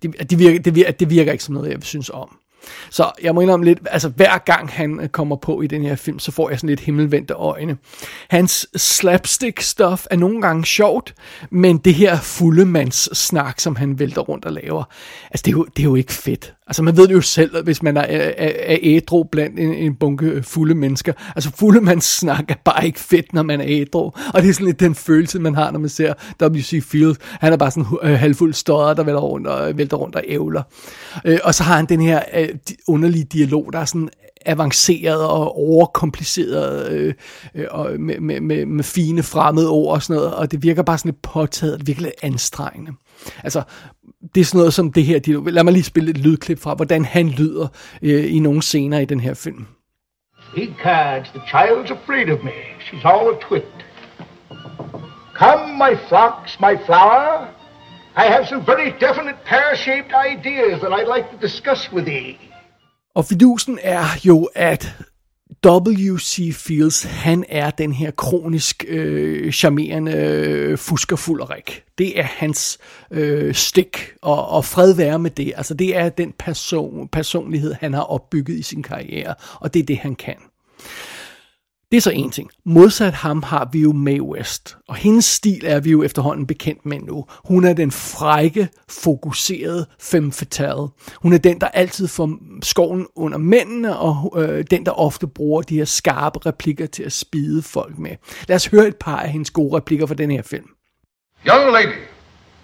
[0.01, 2.37] det, det, virker, det, virker, det virker ikke som noget, jeg synes om.
[2.89, 5.95] Så jeg må indrømme lidt, altså hver gang han øh, kommer på i den her
[5.95, 7.77] film, så får jeg sådan lidt himmelvendte øjne.
[8.29, 11.13] Hans slapstick stuff er nogle gange sjovt,
[11.49, 14.83] men det her fuldemands snak, som han vælter rundt og laver,
[15.31, 16.53] altså det er jo, det er jo ikke fedt.
[16.67, 19.95] Altså man ved det jo selv, hvis man er, er, er ædru blandt en, en
[19.95, 21.13] bunke fulde mennesker.
[21.35, 24.11] Altså fulde snak er bare ikke fedt, når man er ædru.
[24.33, 26.83] Og det er sådan lidt den følelse, man har, når man ser W.C.
[26.83, 27.15] Field.
[27.21, 30.63] Han er bare sådan øh, halvfuld støder, der vælter rundt og, vælter rundt og ævler.
[31.25, 32.49] Øh, og så har han den her øh,
[32.87, 34.09] underlige dialog, der er sådan
[34.45, 37.13] avanceret og overkompliceret øh,
[37.55, 40.83] øh, og med, med, med, med fine fremmede ord og sådan noget, og det virker
[40.83, 42.91] bare sådan lidt påtaget, det virker lidt anstrengende.
[43.43, 43.63] Altså,
[44.35, 46.73] det er sådan noget som det her, de, lad mig lige spille et lydklip fra,
[46.73, 47.67] hvordan han lyder
[48.01, 49.65] øh, i nogle scener i den her film.
[50.57, 52.57] Ecads, the child's afraid of me.
[52.79, 53.75] She's all a twit.
[55.33, 57.47] Come, my flocks, my flower.
[58.17, 62.37] I have some very definite pear-shaped ideas that I'd like to discuss with thee.
[63.15, 64.95] Og fidusen er jo, at
[65.65, 66.53] W.C.
[66.53, 71.83] Fields, han er den her kronisk øh, charmerende øh, fuskerfulderik.
[71.97, 72.77] Det er hans
[73.11, 75.53] øh, stik, og, og fred være med det.
[75.57, 79.83] Altså det er den person, personlighed, han har opbygget i sin karriere, og det er
[79.85, 80.35] det, han kan.
[81.95, 82.49] Det er så en ting.
[82.65, 86.85] Modsat ham har vi jo Mae West, og hendes stil er vi jo efterhånden bekendt
[86.85, 87.25] med nu.
[87.45, 90.87] Hun er den frække, fokuserede femme fatale.
[91.21, 95.61] Hun er den, der altid får skoven under mændene, og øh, den, der ofte bruger
[95.61, 98.11] de her skarpe replikker til at spide folk med.
[98.47, 100.67] Lad os høre et par af hendes gode replikker fra den her film.
[101.47, 101.97] Young lady,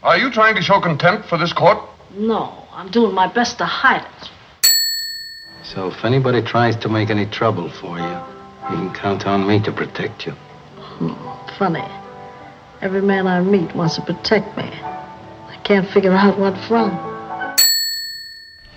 [0.04, 1.78] are you trying to show contempt for this court?
[2.17, 2.46] No,
[2.78, 4.32] I'm doing my best to hide it.
[5.63, 8.31] So if anybody tries to make any trouble for you,
[8.71, 10.31] you can count on me to protect you.
[10.31, 11.86] Hmm, funny.
[12.81, 14.63] Every man I meet wants to protect me.
[14.63, 16.91] I can't figure out what from.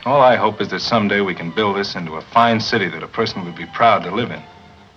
[0.05, 3.03] All I hope is that someday we can build this into a fine city that
[3.03, 4.41] a person would be proud to live in.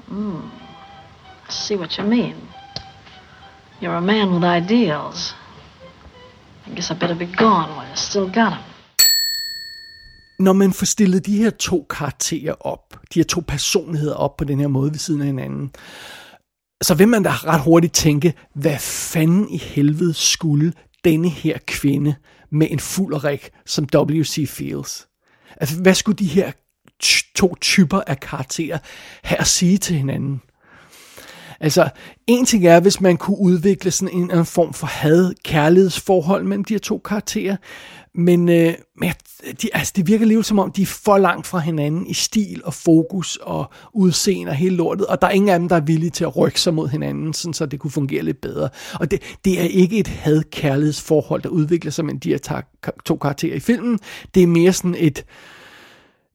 [0.08, 0.50] Hmm.
[1.48, 2.36] I see what you mean.
[3.80, 5.34] You're a man with ideals.
[6.66, 8.64] I guess I better be gone while I still got 'em.
[10.40, 14.44] Når man får stillet de her to karakterer op, de her to personligheder op på
[14.44, 15.72] den her måde ved siden af hinanden,
[16.82, 20.74] så vil man da ret hurtigt tænke, hvad fanden i helvede skulle
[21.04, 22.16] denne her kvinde
[22.52, 24.50] med en fuld rig som W.C.
[24.50, 25.08] Fields?
[25.62, 26.52] Altså, hvad skulle de her
[27.36, 28.78] to typer af karakterer
[29.24, 30.42] have at sige til hinanden?
[31.60, 31.90] Altså,
[32.28, 36.74] en ting er, hvis man kunne udvikle sådan en, en form for had-kærlighedsforhold mellem de
[36.74, 37.56] her to karakterer,
[38.18, 39.12] men, øh, men
[39.62, 42.62] de, altså, det virker lidt som om, de er for langt fra hinanden i stil
[42.64, 45.80] og fokus og udseende og hele lortet, og der er ingen af dem, der er
[45.80, 48.70] villige til at rykke sig mod hinanden, sådan, så det kunne fungere lidt bedre.
[48.94, 52.62] Og det, det er ikke et had-kærlighedsforhold, der udvikler sig mellem de her
[53.06, 54.00] to karakterer i filmen.
[54.36, 55.26] Det er mere sådan et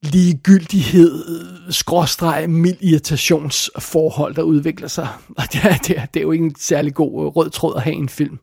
[0.03, 1.25] ligegyldighed,
[1.71, 5.09] skråstreg, mild irritationsforhold, der udvikler sig.
[5.29, 7.77] Og det er, det, er, det er jo ikke en særlig god øh, rød tråd
[7.77, 8.38] at have i en film.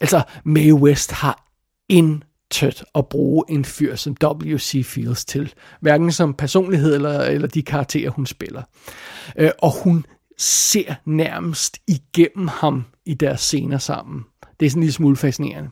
[0.00, 1.44] Altså, Mae West har
[1.88, 4.86] en tødt at bruge en fyr som W.C.
[4.86, 5.54] Fields til.
[5.80, 8.62] Hverken som personlighed eller, eller de karakterer, hun spiller.
[9.38, 10.06] Øh, og hun
[10.38, 14.24] ser nærmest igennem ham i deres scener sammen.
[14.60, 15.70] Det er sådan en lille smule fascinerende.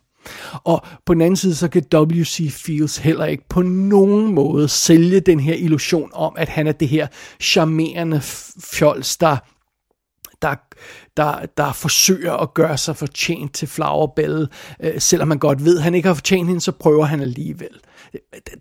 [0.64, 2.52] Og på den anden side, så kan W.C.
[2.52, 6.88] Fields heller ikke på nogen måde sælge den her illusion om, at han er det
[6.88, 7.06] her
[7.40, 8.20] charmerende
[8.60, 9.36] fjols, der
[10.42, 10.54] der,
[11.16, 14.48] der, der forsøger at gøre sig fortjent til Flower Bell,
[14.80, 17.80] øh, selvom man godt ved, at han ikke har fortjent hende, så prøver han alligevel.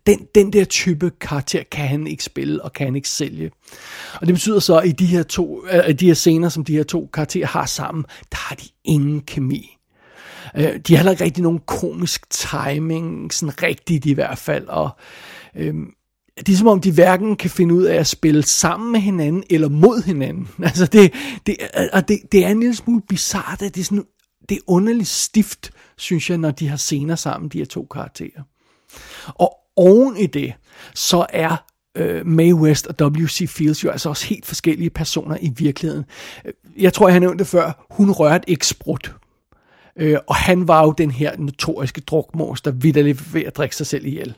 [0.07, 3.51] Den, den der type karakter kan han ikke spille, og kan han ikke sælge.
[4.21, 6.75] Og det betyder så, at i de her, to, øh, de her scener, som de
[6.75, 9.77] her to karakterer har sammen, der har de ingen kemi.
[10.55, 14.89] Øh, de har heller ikke rigtig nogen komisk timing, sådan rigtigt i hvert fald, og
[15.55, 15.75] øh,
[16.38, 19.43] det er som om, de hverken kan finde ud af at spille sammen med hinanden
[19.50, 20.48] eller mod hinanden.
[20.63, 21.13] Altså det,
[21.45, 21.58] det,
[21.93, 24.06] og det, det er en lille smule bizart, at det er, sådan,
[24.50, 28.41] det er underligt stift, synes jeg, når de har scener sammen, de her to karakterer.
[29.28, 30.54] Og oven i det,
[30.93, 33.50] så er øh, Mae West og W.C.
[33.50, 36.06] Fields jo altså også helt forskellige personer i virkeligheden.
[36.78, 37.86] Jeg tror, jeg har nævnt det før.
[37.89, 39.15] Hun rørte ikke sprut.
[40.00, 43.88] Øh, og han var jo den her notoriske drukmås, der vidderligt ved at drikke sig
[43.88, 44.36] selv ihjel.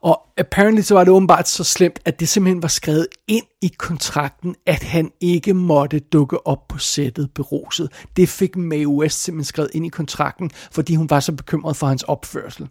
[0.00, 3.74] Og apparently så var det åbenbart så slemt, at det simpelthen var skrevet ind i
[3.78, 7.92] kontrakten, at han ikke måtte dukke op på sættet beruset.
[8.16, 11.86] Det fik Mae West simpelthen skrevet ind i kontrakten, fordi hun var så bekymret for
[11.86, 12.68] hans opførsel.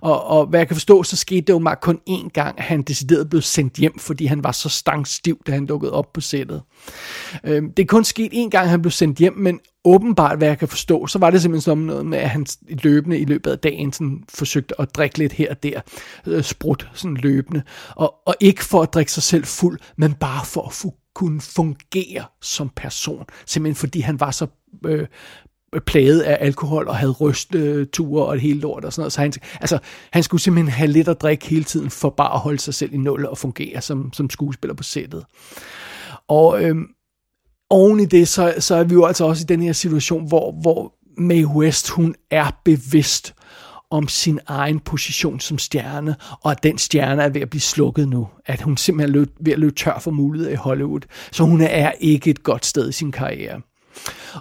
[0.00, 2.64] Og, og hvad jeg kan forstå, så skete det jo meget kun én gang, at
[2.64, 6.20] han decideret blev sendt hjem, fordi han var så stangstiv, da han dukkede op på
[6.20, 6.62] sættet.
[7.44, 10.48] Øhm, det er kun sket én gang, at han blev sendt hjem, men åbenbart, hvad
[10.48, 13.50] jeg kan forstå, så var det simpelthen sådan noget med, at han løbende i løbet
[13.50, 15.80] af dagen sådan, forsøgte at drikke lidt her og der,
[16.26, 17.62] øh, sprut sådan løbende,
[17.96, 21.40] og, og ikke for at drikke sig selv fuld, men bare for at få, kunne
[21.40, 24.46] fungere som person, simpelthen fordi han var så
[24.84, 25.06] øh,
[25.86, 29.12] plaget af alkohol og havde rystture og et hele lort og sådan noget.
[29.12, 29.78] Så han, altså,
[30.12, 32.94] han skulle simpelthen have lidt at drikke hele tiden for bare at holde sig selv
[32.94, 35.24] i nul og fungere som, som skuespiller på sættet.
[36.28, 36.86] Og øhm,
[37.70, 40.52] oven i det, så, så er vi jo altså også i den her situation, hvor,
[40.52, 43.34] hvor Mae West, hun er bevidst
[43.90, 48.08] om sin egen position som stjerne, og at den stjerne er ved at blive slukket
[48.08, 48.28] nu.
[48.46, 51.00] At hun simpelthen er ved at løbe tør for muligheder i Hollywood.
[51.32, 53.60] Så hun er ikke et godt sted i sin karriere.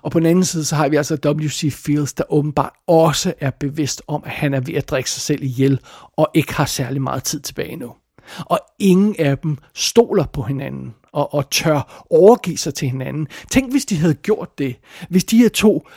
[0.03, 1.73] Og på den anden side, så har vi altså W.C.
[1.73, 5.43] Fields, der åbenbart også er bevidst om, at han er ved at drikke sig selv
[5.43, 5.79] ihjel,
[6.17, 7.93] og ikke har særlig meget tid tilbage nu.
[8.39, 13.27] Og ingen af dem stoler på hinanden og, og tør overgive sig til hinanden.
[13.51, 14.75] Tænk, hvis de havde gjort det.
[15.09, 15.87] Hvis de her to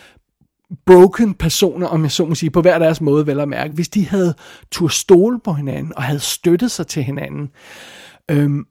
[0.87, 3.89] broken personer, om jeg så må sige, på hver deres måde vel at mærke, hvis
[3.89, 4.35] de havde
[4.71, 7.49] tur stole på hinanden og havde støttet sig til hinanden,
[8.31, 8.65] øhm,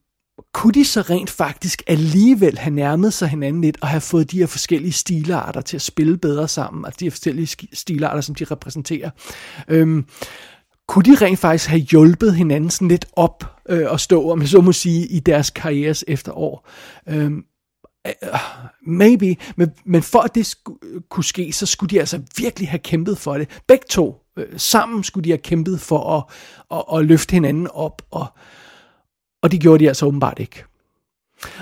[0.53, 4.37] kunne de så rent faktisk alligevel have nærmet sig hinanden lidt og have fået de
[4.37, 8.43] her forskellige stilarter til at spille bedre sammen, altså de her forskellige stilarter, som de
[8.43, 9.09] repræsenterer.
[9.67, 10.05] Øhm,
[10.87, 14.49] kunne de rent faktisk have hjulpet hinanden sådan lidt op øh, og stå, om jeg
[14.49, 16.67] så må sige, i deres karrieres efterår?
[17.09, 17.43] Øhm,
[18.07, 18.13] Øh,
[18.81, 22.79] maybe, men, men for at det skulle, kunne ske, så skulle de altså virkelig have
[22.79, 23.61] kæmpet for det.
[23.67, 26.23] Begge to, øh, sammen skulle de have kæmpet for at,
[26.77, 28.27] at, at løfte hinanden op, og,
[29.41, 30.63] og det gjorde de altså åbenbart ikke.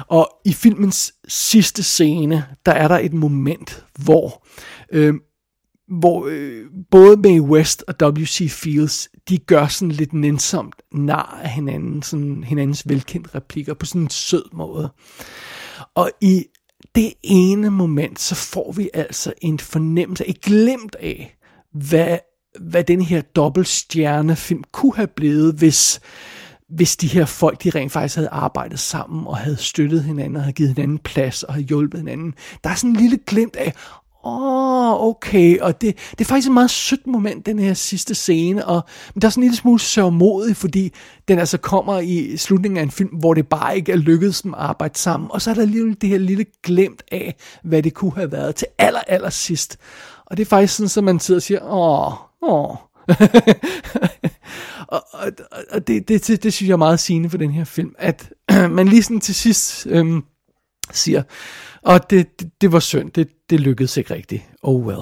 [0.08, 4.45] Og i filmens sidste scene, der er der et moment, hvor
[4.91, 5.13] øh,
[5.88, 8.52] hvor øh, både Mae West og W.C.
[8.52, 14.02] Fields, de gør sådan lidt nænsomt nar af hinanden, sådan hinandens velkendte replikker på sådan
[14.02, 14.89] en sød måde.
[15.97, 16.45] Og i
[16.95, 21.38] det ene moment, så får vi altså en fornemmelse, et glemt af,
[21.73, 22.17] hvad,
[22.60, 25.99] hvad den her dobbeltstjernefilm kunne have blevet, hvis,
[26.69, 30.41] hvis de her folk, de rent faktisk havde arbejdet sammen og havde støttet hinanden og
[30.41, 32.34] havde givet hinanden plads og havde hjulpet hinanden.
[32.63, 33.74] Der er sådan en lille glimt af,
[34.28, 38.15] åh, oh, okay, og det, det er faktisk et meget sødt moment, den her sidste
[38.15, 40.93] scene, og men der er sådan en lille smule sørmodig, fordi
[41.28, 44.53] den altså kommer i slutningen af en film, hvor det bare ikke er lykkedes dem
[44.53, 47.93] at arbejde sammen, og så er der lige det her lille glemt af, hvad det
[47.93, 49.78] kunne have været til aller, aller sidst.
[50.25, 52.75] Og det er faktisk sådan, at man sidder og siger, åh, åh,
[54.88, 55.32] og, og,
[55.71, 58.30] og det, det, det, det synes jeg er meget sigende for den her film, at
[58.78, 60.23] man lige sådan til sidst øhm,
[60.91, 61.23] siger,
[61.81, 64.43] og det, det, det var synd, det, det lykkedes ikke rigtigt.
[64.61, 65.01] Oh well.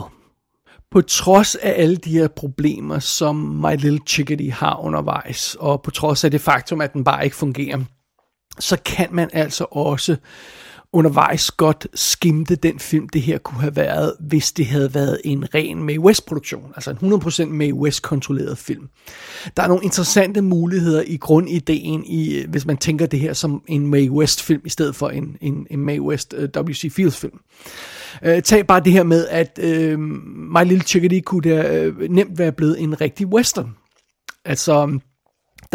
[0.92, 5.92] På trods af alle de her problemer, som My Little Chickadee har undervejs, og på
[5.92, 7.80] trods af det faktum, at den bare ikke fungerer,
[8.60, 10.16] så kan man altså også
[10.94, 15.56] undervejs godt skimte den film, det her kunne have været, hvis det havde været en
[15.56, 18.90] ren Mae West-produktion, altså en 100% Mae West-kontrolleret film.
[19.58, 23.64] Der er nogle interessante muligheder i grundideen, i, øh, hvis man tænker det her som
[23.68, 26.92] en Mae West-film, i stedet for en, en, en Mae West øh, uh, W.C.
[26.92, 27.40] Fields-film.
[28.22, 32.00] Uh, øh, tag bare det her med, at uh, My Little Chickadee kunne da uh,
[32.00, 33.76] nemt være blevet en rigtig western.
[34.46, 35.00] Altså,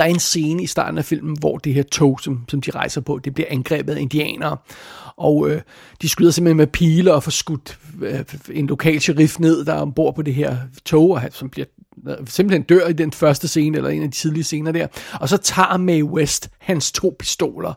[0.00, 2.70] der er en scene i starten af filmen, hvor det her tog, som, som de
[2.70, 4.56] rejser på, det bliver angrebet af indianere.
[5.16, 5.60] Og øh,
[6.02, 9.80] de skyder simpelthen med pile og får skudt øh, en lokal sheriff ned, der er
[9.80, 11.66] ombord på det her tog, og som bliver
[12.26, 14.86] simpelthen dør i den første scene, eller en af de tidlige scener der.
[15.20, 17.74] Og så tager Mae West hans to pistoler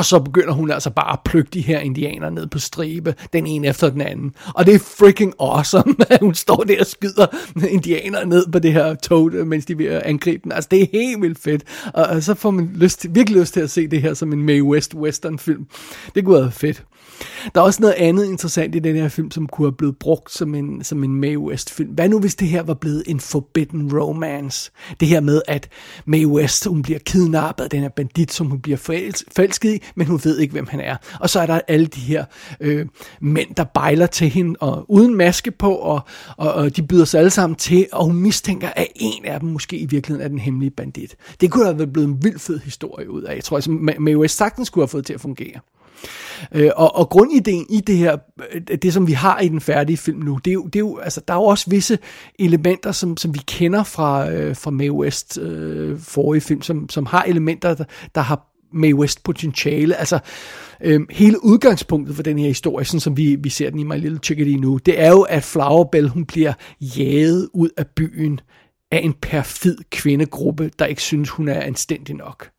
[0.00, 3.46] og så begynder hun altså bare at plukke de her indianer ned på stribe, den
[3.46, 4.34] ene efter den anden.
[4.54, 7.26] Og det er freaking awesome, at hun står der og skyder
[7.68, 10.52] indianer ned på det her tog, mens de vil angribe den.
[10.52, 11.62] Altså det er helt vildt fedt.
[11.94, 14.42] Og så får man lyst til, virkelig lyst til at se det her som en
[14.42, 15.66] Mae West western film.
[16.14, 16.84] Det kunne være fedt.
[17.54, 20.32] Der er også noget andet interessant i den her film, som kunne have blevet brugt
[20.32, 21.90] som en, som en Mae West film.
[21.90, 24.70] Hvad nu hvis det her var blevet en forbidden romance?
[25.00, 25.68] Det her med, at
[26.04, 30.06] Mae West, hun bliver kidnappet af den her bandit, som hun bliver forelsket i, men
[30.06, 30.96] hun ved ikke, hvem han er.
[31.20, 32.24] Og så er der alle de her
[32.60, 32.86] øh,
[33.20, 36.00] mænd, der bejler til hende, og uden maske på, og,
[36.36, 39.48] og, og de byder sig alle sammen til, og hun mistænker, at en af dem
[39.48, 41.16] måske i virkeligheden er den hemmelige bandit.
[41.40, 43.34] Det kunne have blevet en vild fed historie ud af.
[43.34, 45.60] Jeg tror, altså, at Mae West sagtens skulle have fået til at fungere.
[46.54, 48.16] Øh, og, og grundideen i det her,
[48.52, 50.80] øh, det som vi har i den færdige film nu, det er jo, det er
[50.80, 51.98] jo altså, der er jo også visse
[52.38, 57.06] elementer, som, som vi kender fra, øh, fra Mae West øh, forrige film, som, som
[57.06, 57.84] har elementer, der,
[58.14, 59.96] der har Mae West potentiale.
[59.96, 60.18] Altså,
[60.82, 63.98] øh, hele udgangspunktet for den her historie, sådan som vi, vi ser den i My
[63.98, 68.40] Little Chickadee nu, det er jo, at Flowerbell, hun bliver jaget ud af byen
[68.92, 72.50] af en perfid kvindegruppe, der ikke synes, hun er anstændig nok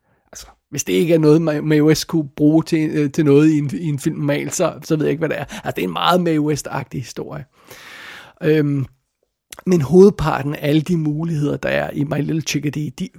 [0.72, 3.72] hvis det ikke er noget, Mae West kunne bruge til, øh, til noget i en,
[3.74, 5.46] i en film normalt, så, så ved jeg ikke, hvad det er.
[5.46, 7.46] Altså, det er en meget Mae West-agtig historie.
[8.44, 8.86] Øhm,
[9.66, 13.10] men hovedparten af alle de muligheder, der er i My Little Chickadee, de,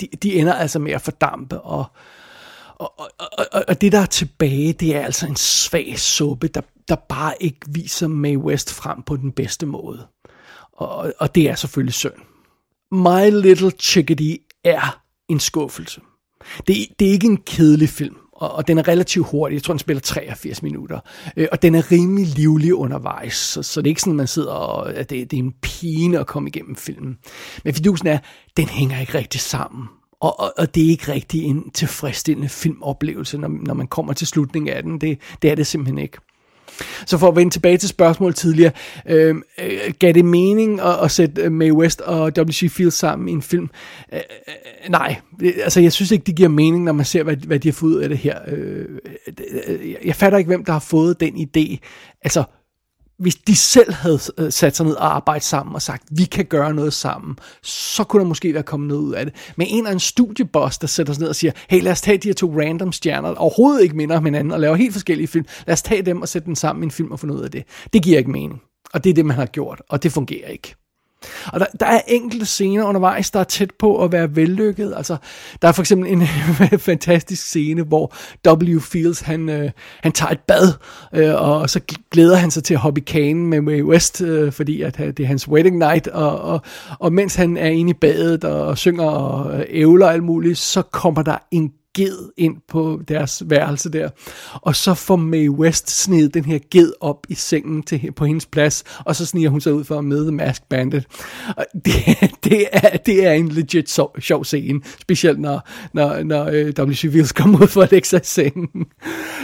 [0.00, 1.84] de, de ender altså med at fordampe, og,
[2.74, 3.10] og, og,
[3.52, 7.34] og, og det, der er tilbage, det er altså en svag suppe, der, der bare
[7.40, 10.06] ikke viser Mae West frem på den bedste måde.
[10.72, 12.12] Og, og det er selvfølgelig synd.
[12.92, 16.00] My Little Chickadee er en skuffelse.
[16.66, 19.54] Det, det er ikke en kedelig film, og, og den er relativt hurtig.
[19.54, 21.00] Jeg tror, den spiller 83 minutter.
[21.36, 24.52] Øh, og den er rimelig livlig undervejs, så, så det er ikke sådan, man sidder
[24.52, 24.94] og...
[24.94, 27.18] At det, det er en pine at komme igennem filmen.
[27.64, 28.18] Men fidusen er,
[28.56, 29.88] den hænger ikke rigtig sammen.
[30.20, 34.26] Og, og, og det er ikke rigtig en tilfredsstillende filmoplevelse, når, når man kommer til
[34.26, 35.00] slutningen af den.
[35.00, 36.18] Det, det er det simpelthen ikke.
[37.06, 38.72] Så for at vende tilbage til spørgsmålet tidligere,
[39.06, 42.70] øh, øh gav det mening at, at sætte øh, Mae West og W.C.
[42.70, 43.70] Fields sammen i en film?
[44.12, 45.16] Øh, øh nej,
[45.62, 47.90] altså jeg synes ikke, det giver mening, når man ser, hvad, hvad de har fået
[47.90, 48.38] ud af det her.
[48.46, 48.86] Øh
[50.04, 51.76] jeg fatter ikke, hvem der har fået den idé.
[52.22, 52.44] Altså,
[53.18, 56.44] hvis de selv havde øh, sat sig ned og arbejdet sammen og sagt, vi kan
[56.44, 59.34] gøre noget sammen, så kunne der måske være kommet noget ud af det.
[59.56, 62.18] Men en eller anden studieboss, der sætter sig ned og siger, hey lad os tage
[62.18, 65.28] de her to random stjerner, der overhovedet ikke minder om hinanden, og laver helt forskellige
[65.28, 65.46] film.
[65.66, 67.44] Lad os tage dem og sætte dem sammen i en film og få noget ud
[67.44, 67.64] af det.
[67.92, 68.62] Det giver ikke mening.
[68.94, 70.74] Og det er det, man har gjort, og det fungerer ikke.
[71.52, 74.94] Og der, der er enkelte scener undervejs, der er tæt på at være vellykket.
[74.96, 75.16] Altså,
[75.62, 76.26] der er for eksempel en
[76.78, 78.14] fantastisk scene, hvor
[78.48, 78.80] W.
[78.80, 79.70] Fields, han, øh,
[80.02, 80.72] han tager et bad,
[81.14, 84.52] øh, og så glæder han sig til at hoppe i kanen med Mae West, øh,
[84.52, 86.62] fordi at, øh, det er hans wedding night, og, og,
[86.98, 90.82] og mens han er inde i badet og synger og øh, ævler alt muligt, så
[90.82, 94.08] kommer der en ged ind på deres værelse der.
[94.54, 98.46] Og så får Mae West snedet den her ged op i sengen til, på hendes
[98.46, 101.06] plads, og så sniger hun sig ud for at møde The Mask Bandit.
[101.56, 101.94] Og det,
[102.44, 107.04] det, er, det er en legit so, sjov scene, specielt når, når, når øh, W.C.
[107.04, 108.86] Wills kommer ud for at lægge sig i sengen.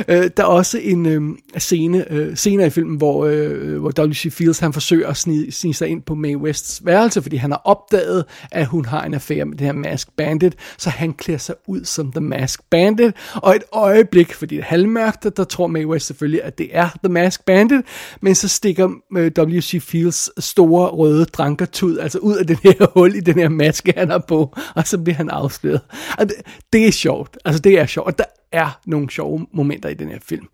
[0.09, 1.22] Øh, der er også en øh,
[1.59, 4.32] scene øh, senere i filmen, hvor, øh, hvor W.C.
[4.32, 7.62] Fields han forsøger at snige, snige sig ind på Mae Wests værelse, fordi han har
[7.64, 11.55] opdaget, at hun har en affære med det her Mask Bandit, så han klæder sig
[11.66, 15.66] ud som The Mask Mask Bandit, og et øjeblik, fordi det er halvmørkt, der tror
[15.66, 17.80] Mae West selvfølgelig, at det er The Mask Bandit,
[18.20, 19.82] men så stikker øh, W.C.
[19.82, 24.11] Fields store røde drankertud, altså ud af den her hul i den her maske, han
[24.11, 25.80] har på, og så bliver han afsløret.
[26.18, 26.36] Og det,
[26.72, 30.09] det er sjovt, altså det er sjovt, og der er nogle sjove momenter i den
[30.09, 30.49] her film.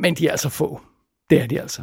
[0.00, 0.80] Men de er altså få.
[1.30, 1.82] Det er de altså.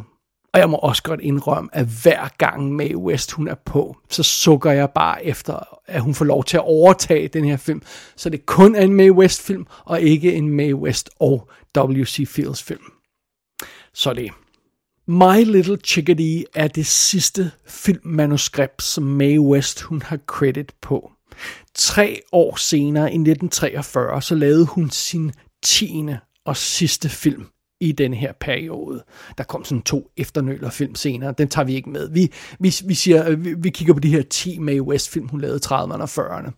[0.58, 4.22] Og jeg må også godt indrømme, at hver gang Mae West hun er på, så
[4.22, 7.82] sukker jeg bare efter, at hun får lov til at overtage den her film.
[8.16, 11.48] Så det kun er en Mae West film, og ikke en Mae West og
[11.78, 12.28] W.C.
[12.28, 12.80] Fields film.
[13.94, 14.30] Så det.
[15.06, 21.12] My Little Chickadee er det sidste filmmanuskript, som Mae West hun har credit på.
[21.74, 25.32] Tre år senere, i 1943, så lavede hun sin
[25.62, 27.46] tiende og sidste film
[27.80, 29.04] i den her periode.
[29.38, 32.10] Der kom sådan to efternølerfilm senere, den tager vi ikke med.
[32.10, 35.40] Vi, vi, vi, siger, øh, vi, vi kigger på de her 10 Mae West-film, hun
[35.40, 36.50] lavede 30'erne og 40'erne.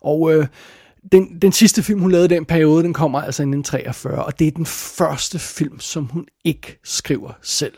[0.00, 0.46] Og øh,
[1.12, 4.38] den, den sidste film, hun lavede i den periode, den kommer altså i 43, og
[4.38, 7.74] det er den første film, som hun ikke skriver selv.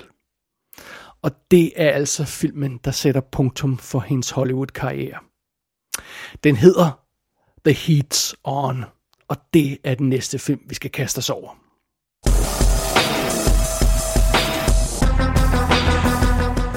[1.22, 5.18] Og det er altså filmen, der sætter punktum for hendes Hollywood-karriere.
[6.45, 7.01] Den hedder
[7.66, 8.84] The Heat's On,
[9.28, 11.66] og det er den næste film, vi skal kaste os over.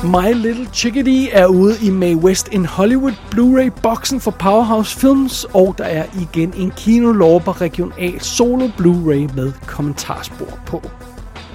[0.04, 5.76] My Little Chickadee er ude i May West in Hollywood Blu-ray-boksen for Powerhouse Films, og
[5.78, 10.82] der er igen en kinolover region A solo Blu-ray med kommentarspor på.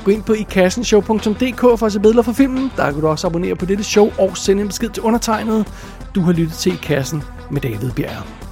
[0.05, 2.73] Gå ind på ikassenshow.dk for at se billeder fra filmen.
[2.77, 5.67] Der kan du også abonnere på dette show og sende en besked til undertegnet.
[6.15, 8.44] Du har lyttet til I Kassen med David Bjerg.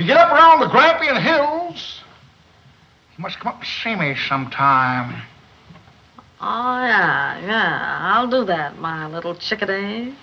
[0.00, 2.02] you get up around the Grampian Hills,
[3.16, 5.22] you must come up and see me sometime.
[6.40, 7.98] Oh, yeah, yeah.
[8.00, 10.14] I'll do that, my little chickadee.